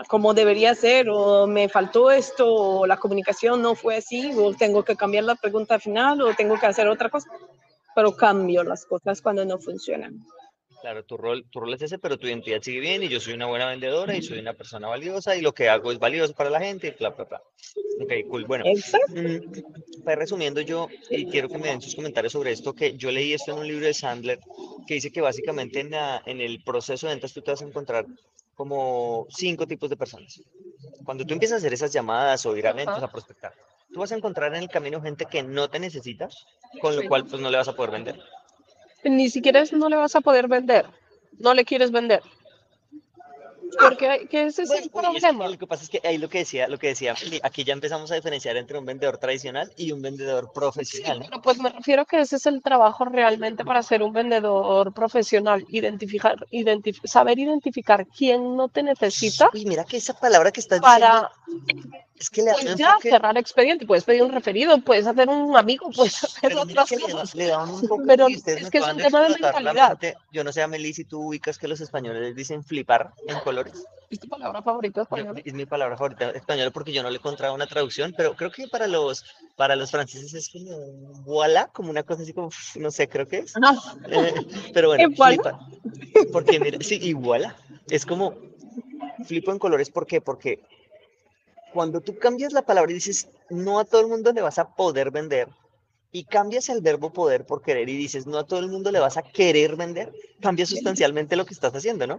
como 0.09 0.35
debería 0.35 0.75
ser, 0.75 1.09
o 1.09 1.47
me 1.47 1.69
faltó 1.69 2.11
esto, 2.11 2.53
o 2.53 2.87
la 2.87 2.97
comunicación 2.97 3.63
no 3.63 3.75
fue 3.75 3.99
así, 3.99 4.33
o 4.37 4.53
tengo 4.53 4.85
que 4.85 4.97
cambiar 4.97 5.25
la 5.25 5.37
pregunta 5.37 5.79
final, 5.79 6.21
o 6.21 6.35
tengo 6.35 6.59
que 6.59 6.67
hacer 6.67 6.89
otra 6.89 7.09
cosa, 7.09 7.31
pero 7.95 8.17
cambio 8.17 8.65
las 8.65 8.85
cosas 8.85 9.23
cuando 9.23 9.45
no 9.45 9.59
funcionan. 9.59 10.19
Claro, 10.85 11.03
tu 11.07 11.17
rol, 11.17 11.47
tu 11.51 11.61
rol 11.61 11.73
es 11.73 11.81
ese, 11.81 11.99
pero 11.99 12.19
tu 12.19 12.27
identidad 12.27 12.61
sigue 12.61 12.81
bien 12.81 13.03
y 13.03 13.09
yo 13.09 13.19
soy 13.19 13.33
una 13.33 13.47
buena 13.47 13.67
vendedora 13.71 14.15
y 14.19 14.23
soy 14.23 14.39
una 14.39 14.53
persona 14.53 14.87
valiosa 14.87 15.35
y 15.35 15.41
lo 15.41 15.55
que 15.55 15.71
hago 15.71 15.91
es 15.91 15.99
valioso 15.99 16.35
para 16.35 16.51
la 16.51 16.61
gente 16.61 16.89
y 16.89 16.91
bla, 16.99 17.09
bla, 17.09 17.25
bla. 17.25 17.43
Ok, 18.01 18.13
cool. 18.29 18.45
Bueno. 18.45 18.65
Mm, 19.09 19.37
Pues 20.05 20.19
resumiendo 20.19 20.61
yo, 20.61 20.91
y 21.09 21.25
quiero 21.25 21.49
que 21.49 21.57
me 21.57 21.69
den 21.69 21.81
sus 21.81 21.95
comentarios 21.95 22.35
sobre 22.35 22.53
esto, 22.53 22.75
que 22.75 22.95
yo 22.99 23.11
leí 23.11 23.33
esto 23.33 23.53
en 23.53 23.59
un 23.61 23.67
libro 23.67 23.87
de 23.87 23.95
Sandler, 23.95 24.39
que 24.87 24.95
dice 24.95 25.11
que 25.11 25.23
básicamente 25.23 25.81
en, 25.81 25.91
la- 25.93 26.23
en 26.27 26.43
el 26.43 26.63
proceso 26.63 27.07
de 27.07 27.15
ventas 27.15 27.33
tú 27.33 27.41
te 27.41 27.53
vas 27.53 27.63
a 27.63 27.67
encontrar 27.67 28.07
como 28.55 29.27
cinco 29.31 29.67
tipos 29.67 29.89
de 29.89 29.97
personas. 29.97 30.43
Cuando 31.05 31.25
tú 31.25 31.33
empiezas 31.33 31.57
a 31.57 31.59
hacer 31.61 31.73
esas 31.73 31.93
llamadas 31.95 32.45
o 32.45 32.55
ir 32.57 32.67
a 32.67 32.71
eventos 32.71 33.03
a 33.03 33.09
prospectar, 33.11 33.55
tú 33.93 34.01
vas 34.01 34.13
a 34.13 34.17
encontrar 34.17 34.55
en 34.55 34.63
el 34.65 34.69
camino 34.69 35.01
gente 35.01 35.25
que 35.25 35.43
no 35.43 35.71
te 35.71 35.79
necesita, 35.81 36.29
con 36.83 36.95
lo 36.95 37.03
cual 37.09 37.25
pues 37.25 37.41
no 37.41 37.51
le 37.51 37.57
vas 37.57 37.69
a 37.69 37.75
poder 37.75 37.93
vender. 37.93 38.17
Ni 39.05 39.29
siquiera 39.31 39.61
es 39.61 39.73
no 39.73 39.89
le 39.89 39.97
vas 39.97 40.15
a 40.17 40.21
poder 40.21 40.49
vender. 40.49 40.87
No 41.39 41.53
le 41.55 41.65
quieres 41.65 41.91
vender. 41.91 42.23
Porque 43.81 44.09
hay- 44.09 44.27
que 44.29 44.45
ese 44.45 44.63
es 44.63 44.71
el 44.71 44.89
Bueno, 44.91 45.13
y 45.13 45.17
es 45.17 45.23
que 45.23 45.29
problema. 45.29 45.49
lo 45.49 45.59
que 45.59 45.67
pasa 45.67 45.83
es 45.83 45.91
que 45.91 46.01
ahí 46.05 46.17
lo 46.17 46.29
que 46.29 46.39
decía, 46.39 46.69
lo 46.69 46.79
que 46.79 46.89
decía, 46.89 47.17
aquí 47.43 47.65
ya 47.65 47.73
empezamos 47.73 48.09
a 48.13 48.15
diferenciar 48.15 48.57
entre 48.57 48.79
un 48.79 48.85
vendedor 48.87 49.19
tradicional 49.19 49.73
y 49.77 49.91
un 49.91 50.01
vendedor 50.01 50.53
profesional, 50.53 51.19
¿no? 51.19 51.27
Pero 51.27 51.43
pues 51.43 51.59
me 51.59 51.71
refiero 51.71 52.05
que 52.07 52.21
ese 52.21 52.37
es 52.37 52.47
el 52.47 52.63
trabajo 52.63 53.05
realmente 53.05 53.65
para 53.65 53.83
ser 53.83 54.05
un 54.05 54.13
vendedor 54.13 54.93
profesional, 54.95 55.65
identificar, 55.71 56.37
identif- 56.53 57.05
saber 57.05 57.37
identificar 57.41 58.07
quién 58.07 58.57
no 58.57 58.69
te 58.69 58.85
necesita 58.85 59.51
Uy, 59.53 59.65
mira 59.67 59.85
que 59.85 59.97
esa 59.97 60.15
palabra 60.15 60.53
que 60.53 60.61
estás 60.61 60.81
para 60.81 61.29
diciendo, 61.47 61.99
es 62.17 62.31
que 62.31 62.43
le 62.43 62.53
pues 62.53 62.77
ya 62.77 62.91
enfoque- 62.95 63.11
cerrar 63.11 63.37
expediente. 63.37 63.87
Puedes 63.87 64.05
pedir 64.05 64.23
un 64.23 64.33
referido, 64.33 64.79
puedes 64.81 65.07
hacer 65.07 65.29
un 65.29 65.57
amigo, 65.57 65.91
puedes 65.91 66.23
hacer 66.23 66.51
pero 66.51 66.63
otras 66.63 66.89
que 66.89 66.97
le 66.97 67.03
da- 67.09 67.13
cosas. 67.13 67.35
le 67.35 67.47
dan 67.47 67.69
un 67.71 67.89
poco 67.89 68.03
Pero 68.07 68.29
es 68.29 68.43
que 68.45 68.53
es 68.79 68.89
un 68.89 68.97
tema 68.99 69.23
de 69.23 69.29
mentalidad. 69.31 69.99
Yo 70.31 70.45
no 70.45 70.53
sé, 70.53 70.63
Amelie, 70.63 70.95
si 70.95 71.05
tú 71.05 71.29
ubicas 71.29 71.59
que 71.59 71.67
los 71.69 71.81
españoles 71.81 72.23
les 72.23 72.37
dicen 72.37 72.63
flipar 72.65 73.13
en 73.27 73.39
colores. 73.41 73.85
¿Es 74.11 74.21
tu 74.21 74.29
palabra 74.29 74.63
favorita 74.63 75.03
española? 75.03 75.41
es 75.45 75.55
mi 75.55 75.67
palabra 75.67 75.97
favorita 75.97 76.31
española 76.31 76.71
porque 76.71 76.93
yo 76.93 77.03
no 77.03 77.09
le 77.11 77.17
he 77.17 77.19
encontrado 77.19 77.53
una 77.55 77.67
traducción, 77.67 78.15
pero 78.17 78.37
creo 78.37 78.53
que 78.53 78.69
para 78.69 78.87
los, 78.87 79.25
para 79.57 79.75
los 79.75 79.91
franceses 79.91 80.33
es 80.35 80.49
como 80.51 80.77
voilà, 81.25 81.67
como 81.69 81.91
una 81.91 82.05
cosa 82.05 82.23
así 82.23 82.33
como, 82.33 82.51
no 82.77 82.91
sé, 82.93 83.09
creo 83.09 83.27
que 83.27 83.39
es. 83.39 83.55
Ah, 83.61 83.75
Eh, 84.09 84.35
pero 84.73 84.89
bueno, 84.89 85.09
¿Y 85.11 85.15
voilà? 85.17 85.35
flipa. 85.43 85.59
Porque 86.31 86.61
mira, 86.61 86.79
sí, 86.81 86.99
y 87.03 87.13
voilà. 87.13 87.57
Es 87.89 88.07
como 88.07 88.35
flipo 89.27 89.51
en 89.51 89.59
colores, 89.59 89.91
¿por 89.91 90.07
qué? 90.07 90.21
Porque 90.21 90.61
cuando 91.75 92.01
tú 92.01 92.17
cambias 92.17 92.53
la 92.53 92.63
palabra 92.63 92.93
y 92.93 92.95
dices, 92.95 93.29
no 93.51 93.81
a 93.81 93.85
todo 93.85 94.01
el 94.01 94.07
mundo 94.07 94.33
le 94.33 94.41
vas 94.41 94.59
a 94.59 94.75
poder 94.77 95.11
vender, 95.11 95.49
y 96.13 96.23
cambias 96.23 96.69
el 96.69 96.81
verbo 96.81 97.13
poder 97.13 97.45
por 97.45 97.61
querer 97.61 97.89
y 97.89 97.97
dices, 97.97 98.25
no 98.25 98.39
a 98.39 98.47
todo 98.47 98.61
el 98.61 98.69
mundo 98.69 98.93
le 98.93 99.01
vas 99.01 99.17
a 99.17 99.23
querer 99.23 99.75
vender, 99.75 100.13
cambia 100.41 100.65
sustancialmente 100.65 101.35
lo 101.35 101.45
que 101.45 101.53
estás 101.53 101.75
haciendo, 101.75 102.07
¿no? 102.07 102.19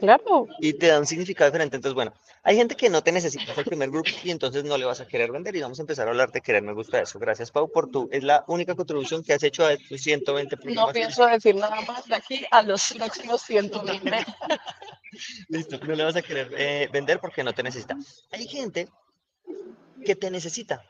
Claro, 0.00 0.48
y 0.60 0.72
te 0.72 0.88
da 0.88 0.98
un 0.98 1.06
significado 1.06 1.50
diferente. 1.50 1.76
Entonces, 1.76 1.94
bueno, 1.94 2.12
hay 2.42 2.56
gente 2.56 2.74
que 2.74 2.90
no 2.90 3.02
te 3.02 3.12
necesita, 3.12 3.52
es 3.52 3.58
el 3.58 3.64
primer 3.64 3.90
grupo 3.90 4.10
y 4.24 4.30
entonces 4.30 4.64
no 4.64 4.76
le 4.76 4.84
vas 4.84 5.00
a 5.00 5.06
querer 5.06 5.30
vender 5.30 5.54
y 5.54 5.60
vamos 5.60 5.78
a 5.78 5.82
empezar 5.82 6.08
a 6.08 6.10
hablar 6.10 6.32
de 6.32 6.40
querer. 6.40 6.62
Me 6.62 6.72
gusta 6.72 7.00
eso. 7.00 7.18
Gracias, 7.18 7.50
Pau, 7.50 7.70
por 7.70 7.90
tu. 7.90 8.08
Es 8.10 8.24
la 8.24 8.44
única 8.48 8.74
contribución 8.74 9.22
que 9.22 9.32
has 9.32 9.42
hecho 9.42 9.64
a 9.64 9.76
tus 9.76 10.02
120 10.02 10.56
no 10.56 10.62
programas. 10.62 10.92
pienso 10.92 11.26
decir 11.26 11.54
nada 11.54 11.80
más 11.82 12.06
de 12.06 12.14
aquí 12.16 12.44
a 12.50 12.62
los 12.62 12.92
próximos 12.94 13.42
120. 13.42 14.10
Listo, 15.48 15.78
no 15.78 15.94
le 15.94 16.04
vas 16.04 16.16
a 16.16 16.22
querer 16.22 16.50
eh, 16.56 16.88
vender 16.92 17.20
porque 17.20 17.44
no 17.44 17.52
te 17.52 17.62
necesita. 17.62 17.96
Hay 18.30 18.46
gente 18.46 18.88
que 20.04 20.16
te 20.16 20.30
necesita, 20.30 20.82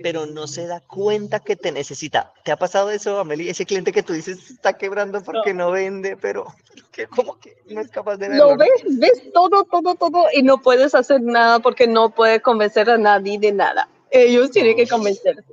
pero 0.00 0.26
no 0.26 0.46
se 0.46 0.66
da 0.66 0.80
cuenta 0.80 1.40
que 1.40 1.56
te 1.56 1.72
necesita. 1.72 2.32
¿Te 2.44 2.52
ha 2.52 2.56
pasado 2.56 2.90
eso, 2.90 3.18
Amelie? 3.18 3.50
Ese 3.50 3.66
cliente 3.66 3.92
que 3.92 4.02
tú 4.02 4.12
dices 4.12 4.40
"Se 4.40 4.54
está 4.54 4.72
quebrando 4.74 5.22
porque 5.22 5.52
no, 5.52 5.70
vende, 5.70 6.16
pero 6.16 6.46
que 6.92 7.06
como 7.06 7.38
que 7.38 7.56
no 7.68 7.80
es 7.80 7.90
capaz 7.90 8.16
de 8.16 8.28
verlo. 8.28 8.50
Lo 8.50 8.56
ves, 8.56 8.70
ves 8.98 9.32
todo, 9.32 9.64
todo, 9.64 9.94
todo 9.94 10.26
y 10.32 10.42
no 10.42 10.58
puedes 10.58 10.94
hacer 10.94 11.20
nada 11.20 11.58
porque 11.58 11.86
no 11.86 12.10
puedes 12.10 12.40
convencer 12.42 12.88
a 12.90 12.98
nadie 12.98 13.38
de 13.38 13.52
nada. 13.52 13.88
Ellos 14.10 14.50
tienen 14.50 14.76
que 14.76 14.86
convencerse. 14.86 15.44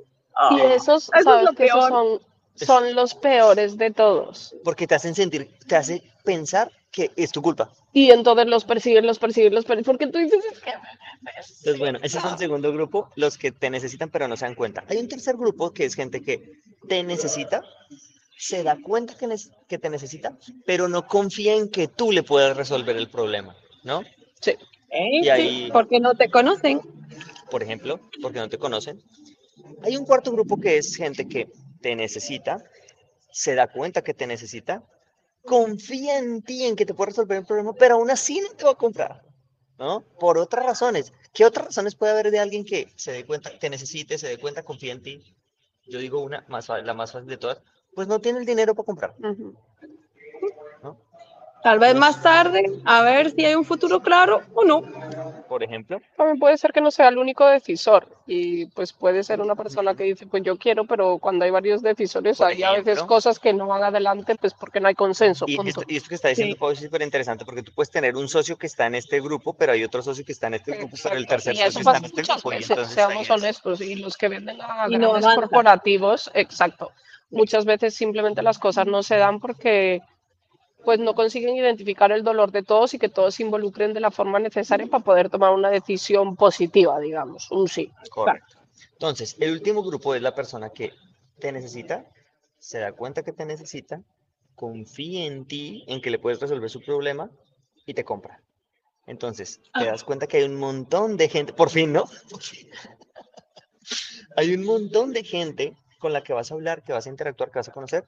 Y 0.52 0.60
esos, 0.60 1.04
Eso 1.04 1.18
es 1.18 1.24
sabes 1.24 1.44
lo 1.44 1.52
que 1.52 1.66
esos 1.66 1.78
peor. 1.80 1.90
son, 1.90 2.20
son 2.54 2.94
los 2.94 3.14
peores 3.14 3.76
de 3.76 3.90
todos. 3.90 4.54
Porque 4.64 4.86
te 4.86 4.94
hacen 4.94 5.14
sentir, 5.14 5.50
te 5.66 5.76
hace 5.76 6.02
pensar 6.24 6.70
que 6.90 7.10
es 7.16 7.30
tu 7.30 7.42
culpa. 7.42 7.70
Y 7.92 8.10
entonces 8.10 8.46
los 8.46 8.64
persiguen, 8.64 9.06
los 9.06 9.18
persiguen, 9.18 9.54
los 9.54 9.64
persiguen. 9.64 9.84
Porque 9.84 10.06
tú 10.06 10.18
dices, 10.18 10.44
es 10.52 10.60
que... 10.60 10.72
Entonces, 11.22 11.78
bueno, 11.78 11.98
ese 12.02 12.18
es 12.18 12.24
un 12.24 12.38
segundo 12.38 12.72
grupo, 12.72 13.10
los 13.16 13.36
que 13.36 13.52
te 13.52 13.68
necesitan 13.70 14.10
pero 14.10 14.26
no 14.28 14.36
se 14.36 14.46
dan 14.46 14.54
cuenta. 14.54 14.84
Hay 14.88 14.98
un 14.98 15.08
tercer 15.08 15.36
grupo 15.36 15.72
que 15.72 15.84
es 15.84 15.94
gente 15.94 16.22
que 16.22 16.62
te 16.88 17.02
necesita, 17.02 17.62
se 18.38 18.62
da 18.62 18.78
cuenta 18.80 19.14
que, 19.68 19.78
te 19.78 19.90
necesita, 19.90 20.36
pero 20.64 20.88
no 20.88 21.06
confía 21.06 21.54
en 21.56 21.68
que 21.68 21.88
tú 21.88 22.10
le 22.10 22.22
puedas 22.22 22.56
resolver 22.56 22.96
el 22.96 23.10
problema, 23.10 23.54
¿no? 23.84 24.02
Sí. 24.40 24.52
¿Eh? 24.90 25.18
Y 25.20 25.22
Sí, 25.24 25.28
ahí- 25.30 25.70
porque 25.72 26.00
no 26.00 26.14
te 26.14 26.30
conocen. 26.30 26.80
Por 27.50 27.62
ejemplo, 27.62 28.00
porque 28.22 28.38
no 28.38 28.48
te 28.48 28.58
conocen. 28.58 29.02
Hay 29.82 29.96
un 29.96 30.06
cuarto 30.06 30.32
grupo 30.32 30.58
que 30.58 30.78
es 30.78 30.96
gente 30.96 31.26
que 31.28 31.48
te 31.82 31.94
necesita, 31.94 32.62
se 33.30 33.54
da 33.54 33.66
cuenta 33.66 34.02
que 34.02 34.14
te 34.14 34.26
necesita, 34.26 34.82
confía 35.44 36.18
en 36.18 36.42
ti, 36.42 36.64
en 36.64 36.76
que 36.76 36.86
te 36.86 36.94
puede 36.94 37.10
resolver 37.10 37.38
el 37.38 37.46
problema, 37.46 37.72
pero 37.74 37.96
aún 37.96 38.10
así 38.10 38.40
no 38.40 38.50
te 38.50 38.64
va 38.64 38.72
a 38.72 38.74
comprar, 38.74 39.22
¿no? 39.80 40.02
Por 40.20 40.38
otras 40.38 40.64
razones. 40.64 41.12
¿Qué 41.32 41.44
otras 41.44 41.68
razones 41.68 41.94
puede 41.96 42.12
haber 42.12 42.30
de 42.30 42.38
alguien 42.38 42.64
que 42.64 42.92
se 42.96 43.12
dé 43.12 43.24
cuenta, 43.24 43.58
te 43.58 43.70
necesite, 43.70 44.18
se 44.18 44.28
dé 44.28 44.38
cuenta, 44.38 44.62
confía 44.62 44.92
en 44.92 45.02
ti? 45.02 45.34
Yo 45.86 45.98
digo 45.98 46.20
una, 46.20 46.44
más, 46.48 46.68
la 46.68 46.94
más 46.94 47.12
fácil 47.12 47.28
de 47.28 47.38
todas, 47.38 47.62
pues 47.94 48.06
no 48.06 48.20
tiene 48.20 48.38
el 48.40 48.44
dinero 48.44 48.74
para 48.74 48.86
comprar. 48.86 49.14
Tal 51.62 51.78
vez 51.78 51.94
más 51.94 52.22
tarde, 52.22 52.62
a 52.84 53.02
ver 53.02 53.30
si 53.32 53.44
hay 53.44 53.54
un 53.54 53.64
futuro 53.64 54.00
claro 54.00 54.42
o 54.54 54.64
no. 54.64 54.82
Por 55.50 55.64
ejemplo, 55.64 56.00
También 56.16 56.38
puede 56.38 56.56
ser 56.56 56.72
que 56.72 56.80
no 56.80 56.92
sea 56.92 57.08
el 57.08 57.18
único 57.18 57.44
decisor 57.44 58.06
y 58.24 58.66
pues 58.66 58.92
puede 58.92 59.24
ser 59.24 59.40
una 59.40 59.56
persona 59.56 59.96
que 59.96 60.04
dice, 60.04 60.24
pues 60.24 60.44
yo 60.44 60.56
quiero, 60.56 60.84
pero 60.84 61.18
cuando 61.18 61.44
hay 61.44 61.50
varios 61.50 61.82
decisores 61.82 62.38
Por 62.38 62.46
hay 62.46 62.62
a 62.62 62.70
veces 62.70 63.02
cosas 63.02 63.40
que 63.40 63.52
no 63.52 63.66
van 63.66 63.82
adelante 63.82 64.36
pues 64.36 64.54
porque 64.54 64.78
no 64.78 64.86
hay 64.86 64.94
consenso. 64.94 65.46
y 65.48 65.56
punto. 65.56 65.68
esto, 65.80 65.82
y 65.88 65.96
esto 65.96 66.08
que 66.08 66.14
está 66.14 66.28
diciendo 66.28 66.54
Sí. 66.54 66.60
Pau 66.60 66.70
es 66.70 66.78
súper 66.78 67.02
interesante 67.02 67.44
porque 67.44 67.64
tú 67.64 67.72
puedes 67.74 67.90
tener 67.90 68.14
un 68.16 68.28
socio 68.28 68.56
que 68.56 68.68
está 68.68 68.86
en 68.86 68.94
este 68.94 69.20
grupo, 69.20 69.52
pero 69.54 69.72
hay 69.72 69.82
otro 69.82 70.02
socio 70.02 70.24
que 70.24 70.30
está 70.30 70.46
en 70.46 70.54
este 70.54 70.70
grupo, 70.76 70.96
pero 71.02 71.16
el 71.16 71.26
tercer 71.26 71.54
y 71.54 71.56
socio 71.56 71.68
eso 71.68 71.78
está 71.80 71.90
pasa 71.90 71.98
en 71.98 72.04
este 72.04 72.20
muchas 72.20 72.36
grupo. 72.36 72.52
y 72.52 72.56
veces, 72.56 72.70
entonces 72.70 72.94
seamos 72.94 73.22
es- 73.24 73.30
honestos, 73.32 73.80
y 73.80 73.94
los 73.96 74.16
que 74.16 74.28
venden 74.28 74.60
a 74.62 74.86
Y 74.88 74.96
grandes 74.98 75.34
corporativos, 75.34 76.30
exacto, 76.34 76.92
muchas 77.30 77.64
veces 77.64 77.92
simplemente 77.96 78.40
las 78.42 78.60
cosas 78.60 78.86
no 78.86 79.02
se 79.02 79.16
dan 79.16 79.40
porque 79.40 80.00
pues 80.84 80.98
no 80.98 81.14
consiguen 81.14 81.56
identificar 81.56 82.12
el 82.12 82.22
dolor 82.22 82.52
de 82.52 82.62
todos 82.62 82.94
y 82.94 82.98
que 82.98 83.08
todos 83.08 83.34
se 83.34 83.42
involucren 83.42 83.92
de 83.92 84.00
la 84.00 84.10
forma 84.10 84.38
necesaria 84.38 84.86
para 84.86 85.04
poder 85.04 85.30
tomar 85.30 85.52
una 85.52 85.70
decisión 85.70 86.36
positiva, 86.36 86.98
digamos, 87.00 87.50
un 87.50 87.68
sí. 87.68 87.90
Correcto. 88.10 88.58
Entonces, 88.92 89.36
el 89.40 89.52
último 89.52 89.82
grupo 89.82 90.14
es 90.14 90.22
la 90.22 90.34
persona 90.34 90.70
que 90.70 90.92
te 91.38 91.52
necesita, 91.52 92.06
se 92.58 92.78
da 92.78 92.92
cuenta 92.92 93.22
que 93.22 93.32
te 93.32 93.46
necesita, 93.46 94.02
confía 94.54 95.24
en 95.24 95.46
ti, 95.46 95.84
en 95.86 96.00
que 96.00 96.10
le 96.10 96.18
puedes 96.18 96.40
resolver 96.40 96.68
su 96.68 96.82
problema 96.82 97.30
y 97.86 97.94
te 97.94 98.04
compra. 98.04 98.42
Entonces, 99.06 99.60
te 99.72 99.86
das 99.86 100.04
cuenta 100.04 100.26
que 100.26 100.36
hay 100.36 100.44
un 100.44 100.56
montón 100.56 101.16
de 101.16 101.28
gente, 101.28 101.52
por 101.52 101.70
fin, 101.70 101.92
¿no? 101.92 102.04
Por 102.30 102.42
fin. 102.42 102.68
Hay 104.36 104.54
un 104.54 104.64
montón 104.64 105.12
de 105.12 105.24
gente 105.24 105.74
con 105.98 106.12
la 106.12 106.22
que 106.22 106.32
vas 106.32 106.50
a 106.50 106.54
hablar, 106.54 106.84
que 106.84 106.92
vas 106.92 107.06
a 107.06 107.10
interactuar, 107.10 107.50
que 107.50 107.58
vas 107.58 107.68
a 107.68 107.72
conocer, 107.72 108.06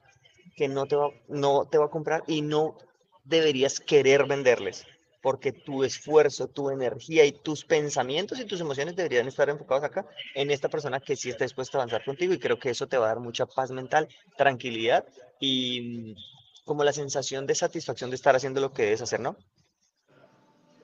que 0.55 0.67
no 0.67 0.85
te 0.85 0.95
va, 0.95 1.09
no 1.27 1.65
te 1.65 1.77
va 1.77 1.85
a 1.85 1.89
comprar 1.89 2.23
y 2.27 2.41
no 2.41 2.77
deberías 3.23 3.79
querer 3.79 4.25
venderles, 4.25 4.85
porque 5.21 5.51
tu 5.51 5.83
esfuerzo, 5.83 6.47
tu 6.47 6.69
energía 6.69 7.25
y 7.25 7.31
tus 7.31 7.63
pensamientos 7.65 8.39
y 8.39 8.45
tus 8.45 8.59
emociones 8.61 8.95
deberían 8.95 9.27
estar 9.27 9.49
enfocados 9.49 9.83
acá 9.83 10.05
en 10.35 10.51
esta 10.51 10.69
persona 10.69 10.99
que 10.99 11.15
sí 11.15 11.29
está 11.29 11.45
dispuesta 11.45 11.77
a 11.77 11.81
avanzar 11.81 12.03
contigo 12.03 12.33
y 12.33 12.39
creo 12.39 12.59
que 12.59 12.69
eso 12.69 12.87
te 12.87 12.97
va 12.97 13.05
a 13.05 13.09
dar 13.09 13.19
mucha 13.19 13.45
paz 13.45 13.71
mental, 13.71 14.07
tranquilidad 14.37 15.05
y 15.39 16.15
mm, 16.15 16.65
como 16.65 16.83
la 16.83 16.93
sensación 16.93 17.45
de 17.45 17.55
satisfacción 17.55 18.09
de 18.09 18.15
estar 18.15 18.35
haciendo 18.35 18.61
lo 18.61 18.73
que 18.73 18.83
debes 18.83 19.01
hacer, 19.01 19.19
¿no? 19.19 19.35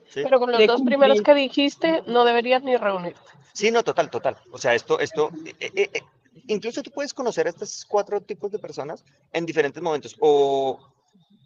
¿Sí? 0.08 0.22
Pero 0.24 0.40
con 0.40 0.50
los 0.50 0.58
De 0.58 0.66
dos 0.66 0.82
primeros 0.82 1.22
que 1.22 1.34
dijiste, 1.34 2.02
no 2.06 2.24
deberías 2.24 2.62
ni 2.62 2.76
reunirte. 2.76 3.20
Sí, 3.52 3.70
no, 3.70 3.84
total, 3.84 4.10
total. 4.10 4.36
O 4.50 4.58
sea, 4.58 4.74
esto, 4.74 4.98
esto, 4.98 5.30
eh, 5.44 5.54
eh, 5.60 5.90
eh, 5.92 6.02
incluso 6.46 6.82
tú 6.82 6.90
puedes 6.90 7.14
conocer 7.14 7.46
a 7.46 7.50
estos 7.50 7.84
cuatro 7.84 8.20
tipos 8.20 8.50
de 8.50 8.58
personas 8.58 9.04
en 9.32 9.46
diferentes 9.46 9.82
momentos, 9.82 10.16
o, 10.20 10.78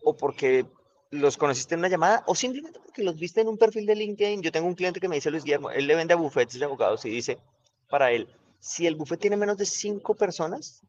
o 0.05 0.17
porque 0.17 0.67
los 1.11 1.37
conociste 1.37 1.75
en 1.75 1.81
una 1.81 1.89
llamada, 1.89 2.25
o 2.27 2.35
simplemente 2.35 2.81
porque 2.81 3.05
los 3.05 3.17
viste 3.17 3.41
en 3.41 3.49
un 3.49 3.57
perfil 3.57 3.87
de 3.87 3.95
LinkedIn. 3.95 4.43
Yo 4.43 4.51
tengo 4.51 4.67
un 4.67 4.75
cliente 4.75 5.01
que 5.01 5.09
me 5.09 5.17
dice, 5.17 5.31
Luis 5.31 5.45
Guillermo, 5.45 5.71
él 5.71 5.87
le 5.87 5.95
vende 5.95 6.15
a 6.15 6.17
bufetes 6.17 6.59
de 6.59 6.65
abogados 6.65 7.05
y 7.05 7.11
dice, 7.11 7.39
para 7.89 8.11
él, 8.11 8.29
si 8.59 8.87
el 8.87 8.97
bufete 8.97 9.23
tiene 9.23 9.37
menos 9.37 9.57
de 9.57 9.67
cinco 9.67 10.15
personas, 10.15 10.83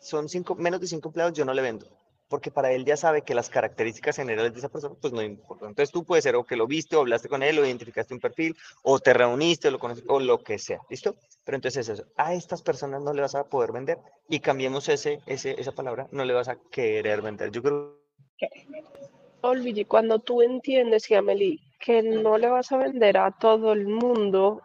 son 0.00 0.28
cinco, 0.28 0.54
menos 0.54 0.80
de 0.80 0.86
cinco 0.86 1.08
empleados, 1.08 1.32
yo 1.32 1.44
no 1.44 1.54
le 1.54 1.62
vendo. 1.62 1.86
Porque 2.34 2.50
para 2.50 2.72
él 2.72 2.84
ya 2.84 2.96
sabe 2.96 3.22
que 3.22 3.32
las 3.32 3.48
características 3.48 4.16
generales 4.16 4.52
de 4.52 4.58
esa 4.58 4.68
persona, 4.68 4.96
pues 5.00 5.12
no 5.12 5.22
importan. 5.22 5.68
Entonces 5.68 5.92
tú 5.92 6.02
puedes 6.02 6.24
ser 6.24 6.34
o 6.34 6.42
que 6.42 6.56
lo 6.56 6.66
viste, 6.66 6.96
o 6.96 7.00
hablaste 7.02 7.28
con 7.28 7.44
él, 7.44 7.56
o 7.60 7.64
identificaste 7.64 8.12
un 8.12 8.18
perfil, 8.18 8.56
o 8.82 8.98
te 8.98 9.14
reuniste, 9.14 9.68
o 9.68 9.70
lo 9.70 9.78
conoces, 9.78 10.02
o 10.08 10.18
lo 10.18 10.42
que 10.42 10.58
sea, 10.58 10.80
¿listo? 10.90 11.14
Pero 11.44 11.54
entonces 11.54 11.88
eso, 11.88 12.02
a 12.16 12.34
estas 12.34 12.60
personas 12.60 13.04
no 13.04 13.12
le 13.12 13.22
vas 13.22 13.36
a 13.36 13.44
poder 13.44 13.70
vender 13.70 13.98
y 14.28 14.40
cambiemos 14.40 14.88
ese, 14.88 15.20
ese, 15.26 15.54
esa 15.60 15.70
palabra, 15.70 16.08
no 16.10 16.24
le 16.24 16.32
vas 16.32 16.48
a 16.48 16.56
querer 16.72 17.22
vender. 17.22 17.52
Yo 17.52 17.62
creo 17.62 18.00
Olvide, 19.42 19.84
cuando 19.84 20.18
tú 20.18 20.42
entiendes, 20.42 21.08
y 21.08 21.14
Amelie, 21.14 21.60
que 21.78 22.02
no 22.02 22.36
le 22.36 22.48
vas 22.48 22.72
a 22.72 22.78
vender 22.78 23.16
a 23.16 23.30
todo 23.30 23.74
el 23.74 23.86
mundo, 23.86 24.60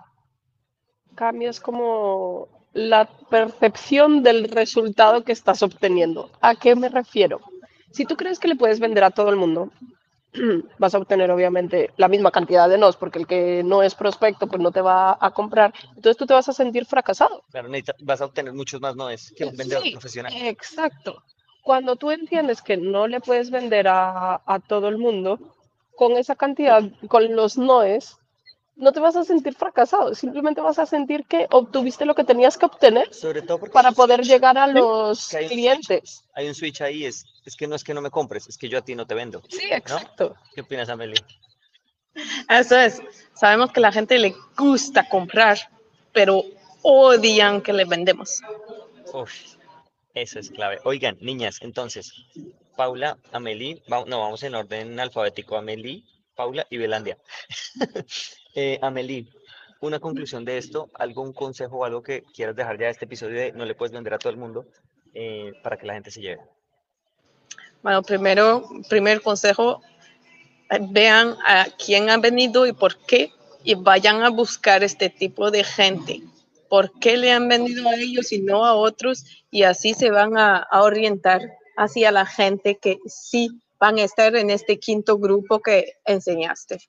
cambias 1.13 1.59
como 1.59 2.47
la 2.73 3.05
percepción 3.29 4.23
del 4.23 4.49
resultado 4.49 5.23
que 5.23 5.33
estás 5.33 5.61
obteniendo. 5.61 6.31
¿A 6.41 6.55
qué 6.55 6.75
me 6.75 6.89
refiero? 6.89 7.41
Si 7.91 8.05
tú 8.05 8.15
crees 8.15 8.39
que 8.39 8.47
le 8.47 8.55
puedes 8.55 8.79
vender 8.79 9.03
a 9.03 9.11
todo 9.11 9.29
el 9.29 9.35
mundo, 9.35 9.71
vas 10.79 10.93
a 10.93 10.99
obtener 10.99 11.31
obviamente 11.31 11.91
la 11.97 12.07
misma 12.07 12.31
cantidad 12.31 12.69
de 12.69 12.77
nos, 12.77 12.95
porque 12.95 13.19
el 13.19 13.27
que 13.27 13.63
no 13.63 13.81
es 13.83 13.95
prospecto 13.95 14.47
pues 14.47 14.61
no 14.61 14.71
te 14.71 14.81
va 14.81 15.17
a 15.19 15.31
comprar, 15.31 15.73
entonces 15.89 16.17
tú 16.17 16.25
te 16.25 16.33
vas 16.33 16.47
a 16.49 16.53
sentir 16.53 16.85
fracasado. 16.85 17.43
Claro, 17.51 17.69
vas 18.01 18.21
a 18.21 18.25
obtener 18.25 18.53
muchos 18.53 18.79
más 18.81 18.95
noes 18.95 19.33
que 19.35 19.45
un 19.45 19.55
vendedor 19.55 19.83
Sí, 19.83 19.91
profesional. 19.91 20.33
Exacto. 20.35 21.23
Cuando 21.63 21.95
tú 21.95 22.11
entiendes 22.11 22.61
que 22.61 22.77
no 22.77 23.07
le 23.07 23.19
puedes 23.19 23.51
vender 23.51 23.87
a, 23.87 24.41
a 24.45 24.59
todo 24.59 24.87
el 24.87 24.97
mundo, 24.97 25.39
con 25.95 26.13
esa 26.13 26.35
cantidad, 26.35 26.83
con 27.07 27.35
los 27.35 27.57
noes, 27.57 28.17
no 28.79 28.91
te 28.93 28.99
vas 28.99 29.15
a 29.15 29.23
sentir 29.23 29.53
fracasado, 29.55 30.15
simplemente 30.15 30.61
vas 30.61 30.79
a 30.79 30.85
sentir 30.85 31.25
que 31.25 31.47
obtuviste 31.51 32.05
lo 32.05 32.15
que 32.15 32.23
tenías 32.23 32.57
que 32.57 32.65
obtener 32.65 33.13
Sobre 33.13 33.41
todo 33.41 33.59
porque 33.59 33.73
para 33.73 33.91
poder 33.91 34.21
llegar 34.23 34.57
a 34.57 34.67
los 34.67 35.33
hay 35.33 35.47
clientes. 35.47 36.23
hay 36.33 36.47
un 36.47 36.55
switch 36.55 36.81
ahí, 36.81 37.05
es, 37.05 37.25
es 37.45 37.55
que 37.55 37.67
no 37.67 37.75
es 37.75 37.83
que 37.83 37.93
no 37.93 38.01
me 38.01 38.09
compres, 38.09 38.47
es 38.47 38.57
que 38.57 38.69
yo 38.69 38.77
a 38.77 38.81
ti 38.81 38.95
no 38.95 39.05
te 39.05 39.13
vendo. 39.15 39.41
Sí, 39.49 39.65
exacto. 39.69 40.35
¿Qué 40.55 40.61
opinas, 40.61 40.89
Amelie? 40.89 41.23
Eso 42.49 42.77
es. 42.77 43.01
Sabemos 43.33 43.71
que 43.71 43.79
a 43.79 43.83
la 43.83 43.91
gente 43.91 44.17
le 44.17 44.35
gusta 44.57 45.07
comprar, 45.07 45.57
pero 46.11 46.43
odian 46.81 47.61
que 47.61 47.73
le 47.73 47.85
vendemos. 47.85 48.41
Uf, 49.13 49.31
eso 50.13 50.39
es 50.39 50.49
clave. 50.51 50.79
Oigan, 50.85 51.17
niñas, 51.21 51.59
entonces, 51.61 52.11
Paula, 52.75 53.17
Amelie, 53.31 53.81
va- 53.91 54.05
no, 54.05 54.19
vamos 54.21 54.41
en 54.43 54.55
orden 54.55 54.99
alfabético, 54.99 55.57
Amelie, 55.57 56.03
Paula 56.39 56.65
y 56.69 56.77
Belandia. 56.77 57.17
eh, 58.55 58.79
Amelie, 58.81 59.27
una 59.81 59.99
conclusión 59.99 60.45
de 60.45 60.57
esto, 60.57 60.89
algún 60.93 61.33
consejo 61.33 61.79
o 61.79 61.83
algo 61.83 62.01
que 62.01 62.23
quieras 62.33 62.55
dejar 62.55 62.79
ya 62.79 62.85
de 62.85 62.93
este 62.93 63.03
episodio 63.03 63.37
de 63.37 63.51
no 63.51 63.65
le 63.65 63.75
puedes 63.75 63.91
vender 63.91 64.13
a 64.13 64.19
todo 64.19 64.31
el 64.31 64.39
mundo 64.39 64.65
eh, 65.13 65.51
para 65.61 65.75
que 65.75 65.85
la 65.85 65.95
gente 65.95 66.11
se 66.11 66.21
lleve. 66.21 66.41
Bueno, 67.83 68.01
primero, 68.03 68.63
primer 68.87 69.21
consejo, 69.21 69.81
eh, 70.69 70.79
vean 70.79 71.35
a 71.45 71.67
quién 71.77 72.09
ha 72.09 72.15
venido 72.15 72.65
y 72.65 72.71
por 72.71 72.95
qué 72.99 73.33
y 73.65 73.75
vayan 73.75 74.23
a 74.23 74.29
buscar 74.29 74.81
este 74.81 75.09
tipo 75.09 75.51
de 75.51 75.65
gente. 75.65 76.21
¿Por 76.69 76.97
qué 77.01 77.17
le 77.17 77.33
han 77.33 77.49
vendido 77.49 77.89
a 77.89 77.95
ellos 77.95 78.31
y 78.31 78.39
no 78.39 78.65
a 78.65 78.75
otros? 78.75 79.25
Y 79.51 79.63
así 79.63 79.93
se 79.93 80.09
van 80.09 80.37
a, 80.37 80.59
a 80.59 80.83
orientar 80.83 81.41
hacia 81.75 82.13
la 82.13 82.25
gente 82.25 82.77
que 82.77 82.97
sí 83.07 83.59
van 83.79 83.97
a 83.97 84.03
estar 84.03 84.35
en 84.35 84.49
este 84.49 84.77
quinto 84.79 85.17
grupo 85.17 85.61
que 85.61 85.93
enseñaste. 86.05 86.79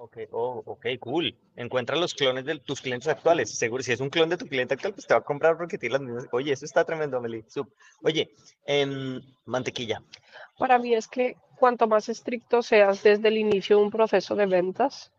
Ok, 0.00 0.16
oh, 0.30 0.62
ok, 0.64 0.86
cool. 1.00 1.36
Encuentra 1.56 1.96
los 1.96 2.14
clones 2.14 2.44
de 2.44 2.60
tus 2.60 2.80
clientes 2.80 3.08
actuales. 3.08 3.50
Seguro, 3.50 3.82
si 3.82 3.92
es 3.92 4.00
un 4.00 4.10
clon 4.10 4.28
de 4.28 4.36
tu 4.36 4.46
cliente 4.46 4.74
actual, 4.74 4.94
pues 4.94 5.08
te 5.08 5.14
va 5.14 5.18
a 5.18 5.24
comprar 5.24 5.56
porque 5.56 5.76
tiene 5.76 5.94
las 5.94 6.02
mismas. 6.02 6.26
Oye, 6.30 6.52
eso 6.52 6.64
está 6.64 6.84
tremendo, 6.84 7.16
Amelie. 7.16 7.44
Sup. 7.48 7.68
Oye, 8.04 8.30
mantequilla. 9.44 10.00
Para 10.56 10.78
mí 10.78 10.94
es 10.94 11.08
que 11.08 11.36
cuanto 11.58 11.88
más 11.88 12.08
estricto 12.08 12.62
seas 12.62 13.02
desde 13.02 13.26
el 13.26 13.38
inicio 13.38 13.78
de 13.78 13.82
un 13.82 13.90
proceso 13.90 14.36
de 14.36 14.46
ventas, 14.46 15.10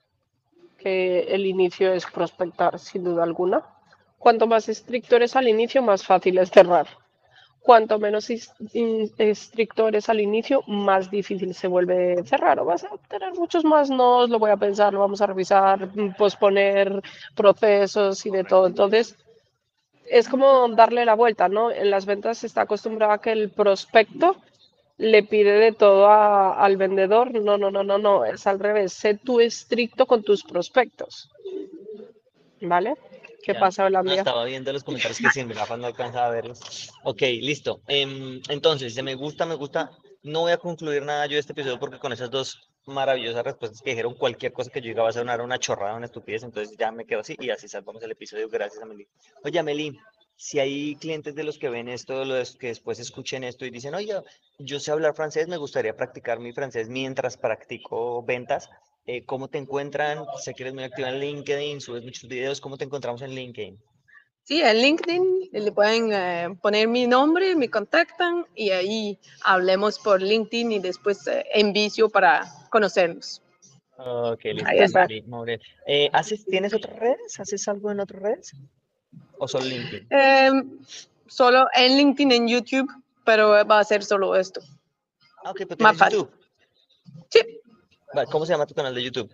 que 0.78 1.24
el 1.24 1.46
inicio 1.46 1.92
es 1.92 2.06
prospectar 2.06 2.80
sin 2.80 3.04
duda 3.04 3.24
alguna, 3.24 3.66
cuanto 4.18 4.48
más 4.48 4.70
estricto 4.70 5.18
eres 5.18 5.36
al 5.36 5.50
inicio, 5.50 5.82
más 5.82 6.06
fácil 6.06 6.38
es 6.38 6.52
cerrar. 6.52 6.88
Cuanto 7.70 8.00
menos 8.06 8.26
is- 8.36 8.54
in- 8.74 9.12
estricto 9.18 9.82
eres 9.90 10.10
al 10.10 10.20
inicio, 10.30 10.58
más 10.88 11.04
difícil 11.20 11.52
se 11.62 11.68
vuelve 11.76 11.98
cerrar. 12.32 12.58
O 12.60 12.66
vas 12.72 12.84
a 12.84 12.94
obtener 12.98 13.32
muchos 13.44 13.64
más 13.74 13.86
no, 14.00 14.10
lo 14.32 14.38
voy 14.44 14.52
a 14.52 14.58
pensar, 14.66 14.92
lo 14.94 15.00
vamos 15.06 15.22
a 15.22 15.28
revisar, 15.28 15.78
posponer 16.18 16.88
procesos 17.42 18.26
y 18.26 18.30
de 18.38 18.44
todo. 18.52 18.66
Entonces, 18.68 19.06
es 20.20 20.26
como 20.30 20.68
darle 20.70 21.06
la 21.06 21.16
vuelta, 21.16 21.48
¿no? 21.50 21.72
En 21.72 21.90
las 21.92 22.06
ventas 22.06 22.40
se 22.40 22.48
está 22.48 22.62
acostumbrado 22.64 23.14
a 23.14 23.22
que 23.22 23.32
el 23.32 23.50
prospecto 23.52 24.38
le 24.98 25.24
pide 25.24 25.54
de 25.66 25.72
todo 25.74 26.10
al 26.10 26.76
vendedor. 26.78 27.26
No, 27.48 27.58
no, 27.58 27.72
no, 27.72 27.84
no, 27.84 27.98
no, 27.98 28.26
es 28.26 28.48
al 28.48 28.60
revés. 28.60 28.94
Sé 28.94 29.16
tú 29.16 29.40
estricto 29.40 30.06
con 30.08 30.24
tus 30.24 30.44
prospectos. 30.44 31.30
¿Vale? 32.62 32.96
¿Qué 33.44 33.54
Ya, 33.54 33.60
pasa, 33.60 33.84
No, 33.84 33.88
Holandia? 33.88 34.16
estaba 34.16 34.46
viendo 34.46 34.74
los 34.74 34.84
comentarios 34.84 35.20
que 35.20 35.30
sin 35.30 35.48
gafas 35.50 35.80
no 35.80 35.88
alcanzaba 35.88 36.28
a 36.28 36.32
verlos. 36.32 36.60
Ok, 37.04 37.22
listo. 37.42 37.82
Em, 37.88 38.42
entonces, 38.50 38.96
de 38.96 39.04
me 39.04 39.16
gusta, 39.16 39.46
me 39.46 39.56
gusta. 39.56 39.92
No 40.22 40.42
voy 40.42 40.52
a 40.52 40.58
concluir 40.58 41.04
nada 41.04 41.26
yo 41.28 41.36
de 41.36 41.40
este 41.40 41.54
episodio 41.54 41.80
porque 41.80 41.98
con 41.98 42.12
esas 42.12 42.30
dos 42.30 42.70
maravillosas 42.86 43.44
respuestas 43.44 43.82
que 43.82 43.92
dijeron 43.92 44.16
cualquier 44.16 44.52
cosa 44.52 44.70
que 44.70 44.82
yo 44.82 44.88
diga 44.90 45.04
va 45.04 45.10
a 45.10 45.14
sonar 45.14 45.42
una 45.42 45.60
chorrada, 45.60 45.96
una 45.96 46.08
estupidez, 46.08 46.44
entonces 46.44 46.76
ya 46.78 46.92
me 46.92 47.06
quedo 47.06 47.22
así 47.22 47.36
y 47.40 47.50
así 47.52 47.68
salvamos 47.70 48.04
el 48.04 48.12
episodio. 48.12 48.50
Gracias, 48.50 48.82
Amelie. 48.82 49.08
Oye, 49.44 49.60
Amelie, 49.60 49.94
si 50.36 50.60
hay 50.60 50.96
clientes 50.96 51.36
de 51.36 51.44
los 51.44 51.58
que 51.58 51.70
ven 51.70 51.88
esto, 51.88 52.26
los 52.26 52.56
que 52.56 52.68
después 52.68 53.00
escuchen 53.00 53.44
esto 53.44 53.66
y 53.66 53.70
dicen, 53.70 53.94
oye, 53.94 54.22
yo 54.58 54.80
sé 54.80 54.92
hablar 54.92 55.14
francés, 55.14 55.48
me 55.48 55.58
gustaría 55.58 55.96
practicar 55.96 56.40
mi 56.40 56.52
francés 56.52 56.90
mientras 56.90 57.38
practico 57.38 58.24
ventas. 58.24 58.70
Eh, 59.12 59.24
¿cómo 59.26 59.48
te 59.48 59.58
encuentran? 59.58 60.24
Sé 60.38 60.54
que 60.54 60.62
eres 60.62 60.76
muy 60.76 60.84
activa 60.84 61.10
en 61.10 61.20
LinkedIn, 61.20 61.82
subes 61.82 62.04
muchos 62.04 62.30
videos. 62.30 62.62
¿Cómo 62.62 62.78
te 62.78 62.86
encontramos 62.86 63.24
en 63.24 63.32
LinkedIn? 63.32 63.76
Sí, 64.44 64.62
en 64.62 64.78
LinkedIn 64.78 65.50
le 65.52 65.72
pueden 65.72 66.14
eh, 66.14 66.56
poner 66.62 66.88
mi 66.88 67.08
nombre, 67.08 67.56
me 67.56 67.72
contactan 67.72 68.46
y 68.54 68.70
ahí 68.70 69.20
hablemos 69.44 69.98
por 69.98 70.22
LinkedIn 70.22 70.74
y 70.74 70.80
después 70.80 71.26
eh, 71.26 71.44
envicio 71.56 72.08
para 72.08 72.46
conocernos. 72.70 73.42
Ok, 73.98 74.44
listo. 74.44 74.70
Ahí 74.70 74.80
está. 74.80 75.08
Eh, 75.88 76.10
¿haces, 76.14 76.46
¿Tienes 76.46 76.76
otras 76.76 76.96
redes? 77.00 77.40
¿Haces 77.40 77.68
algo 77.68 77.90
en 77.92 78.02
otras 78.02 78.22
redes? 78.22 78.52
¿O 79.40 79.48
solo 79.48 79.66
LinkedIn? 79.66 80.08
Em, 80.12 80.80
solo 81.26 81.66
en 81.74 81.98
LinkedIn, 81.98 82.32
en 82.32 82.48
YouTube, 82.48 82.92
pero 83.26 83.66
va 83.66 83.80
a 83.80 83.84
ser 83.84 84.04
solo 84.04 84.36
esto. 84.36 84.62
Ah, 85.44 85.50
ok, 85.50 85.62
pero 85.68 85.78
Más 85.80 85.98
tienes 85.98 85.98
fácil. 85.98 86.20
YouTube. 86.20 86.40
Sí, 87.30 87.59
¿Cómo 88.32 88.46
se 88.46 88.54
llama 88.54 88.66
tu 88.66 88.74
canal 88.74 88.94
de 88.94 89.04
YouTube? 89.04 89.32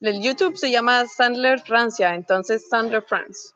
el 0.00 0.22
YouTube 0.22 0.56
se 0.56 0.70
llama 0.70 1.06
Sandler 1.06 1.60
Francia, 1.60 2.14
entonces 2.14 2.68
Sandler 2.68 3.02
France. 3.02 3.50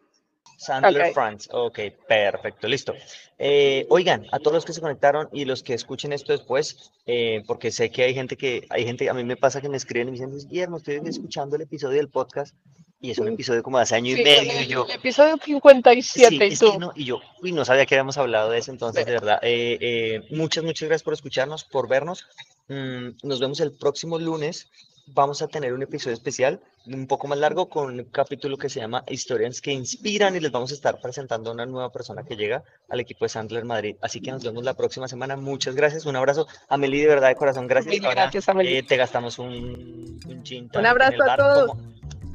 Sandler. 0.59 1.13
France. 1.13 1.49
Ok, 1.53 1.79
perfecto, 2.07 2.69
listo. 2.69 2.95
Eh, 3.39 3.87
oigan, 3.91 4.27
a 4.31 4.39
todos 4.39 4.55
los 4.55 4.65
que 4.65 4.73
se 4.73 4.81
conectaron 4.81 5.29
y 5.33 5.45
los 5.45 5.63
que 5.63 5.75
escuchen 5.75 6.13
esto 6.13 6.33
después, 6.33 6.93
eh, 7.07 7.43
porque 7.49 7.73
sé 7.73 7.91
que 7.91 8.05
hay 8.05 8.15
gente 8.15 8.37
que, 8.37 8.67
hay 8.71 8.85
gente, 8.85 9.11
a 9.11 9.15
mí 9.15 9.25
me 9.25 9.37
pasa 9.37 9.61
que 9.61 9.69
me 9.69 9.77
escriben 9.77 10.09
y 10.09 10.11
me 10.13 10.17
dicen, 10.19 10.31
"Luis 10.31 10.47
Guillermo, 10.47 10.77
estoy 10.77 11.01
escuchando 11.05 11.57
el 11.57 11.63
episodio 11.63 11.97
del 11.97 12.09
podcast 12.09 12.55
y 13.01 13.11
es 13.11 13.19
un 13.19 13.29
episodio 13.29 13.65
como 13.65 13.79
de 13.79 13.83
hace 13.83 13.97
año 13.97 14.17
y 14.17 14.23
medio 14.23 14.53
el, 14.53 14.63
y 14.63 14.67
yo, 14.69 14.87
el 14.89 14.93
episodio 14.93 15.37
57 15.45 16.51
Sí, 16.51 16.55
y 16.55 16.57
tú. 16.57 16.79
no, 16.79 16.93
y 16.95 17.05
yo, 17.07 17.21
uy, 17.43 17.51
no 17.51 17.65
sabía 17.65 17.85
que 17.85 17.97
habíamos 17.97 18.17
hablado 18.17 18.51
de 18.51 18.59
eso, 18.59 18.71
entonces, 18.71 19.05
de 19.05 19.13
verdad, 19.13 19.41
eh, 19.43 20.23
muchas, 20.31 20.63
muchas 20.63 20.89
gracias 20.89 21.03
por 21.03 21.15
escucharnos, 21.15 21.65
por 21.65 21.89
vernos. 21.89 22.29
Mm, 22.73 23.17
nos 23.29 23.39
vemos 23.41 23.61
el 23.61 23.73
próximo 23.73 24.19
lunes. 24.19 24.69
Vamos 25.09 25.43
a 25.43 25.49
tener 25.49 25.73
un 25.75 25.83
episodio 25.83 26.15
especial, 26.15 26.61
un 26.87 27.07
poco 27.09 27.27
más 27.27 27.37
largo, 27.37 27.69
con 27.69 27.99
un 27.99 28.05
capítulo 28.05 28.57
que 28.57 28.69
se 28.69 28.79
llama 28.81 29.03
Historias 29.09 29.61
que 29.61 29.73
Inspiran 29.73 30.37
y 30.37 30.41
les 30.41 30.53
vamos 30.53 30.71
a 30.71 30.75
estar 30.75 31.01
presentando 31.01 31.51
a 31.51 31.55
una 31.55 31.67
nueva 31.67 31.91
persona 31.91 32.23
que 32.23 32.37
llega 32.37 32.63
al 32.89 33.01
equipo 33.01 33.25
de 33.25 33.29
Sandler 33.29 33.65
Madrid. 33.65 33.97
Así 34.01 34.21
que 34.21 34.31
nos 34.31 34.45
vemos 34.45 34.65
la 34.65 34.75
próxima 34.75 35.09
semana. 35.09 35.37
Muchas 35.37 35.75
gracias, 35.75 36.07
un 36.07 36.15
abrazo. 36.17 36.47
Amelie, 36.69 37.03
de 37.03 37.09
verdad, 37.09 37.29
de 37.29 37.35
corazón, 37.35 37.67
gracias. 37.67 37.97
Ahora, 38.05 38.23
gracias, 38.23 38.49
Amelie. 38.49 38.79
eh, 38.79 38.83
te 38.85 38.97
gastamos 38.97 39.39
un, 39.41 40.21
un 40.25 40.43
en 40.47 40.87
abrazo 40.87 41.23
a 41.29 41.37
todos. 41.37 41.67
Como, 41.71 41.93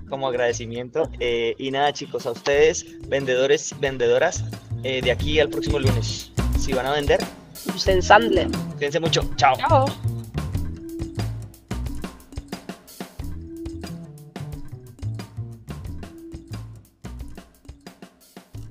como 0.09 0.27
agradecimiento. 0.27 1.09
Eh, 1.19 1.55
y 1.57 1.71
nada, 1.71 1.93
chicos, 1.93 2.25
a 2.25 2.31
ustedes, 2.31 2.85
vendedores, 3.07 3.73
vendedoras, 3.79 4.43
eh, 4.83 5.01
de 5.01 5.11
aquí 5.11 5.39
al 5.39 5.49
próximo 5.49 5.79
lunes. 5.79 6.31
Si 6.59 6.73
van 6.73 6.85
a 6.85 6.91
vender, 6.91 7.21
En 7.85 8.03
Sandler. 8.03 8.49
cuídense 8.75 8.99
mucho. 8.99 9.21
Chao. 9.37 9.55
Chao. 9.57 10.16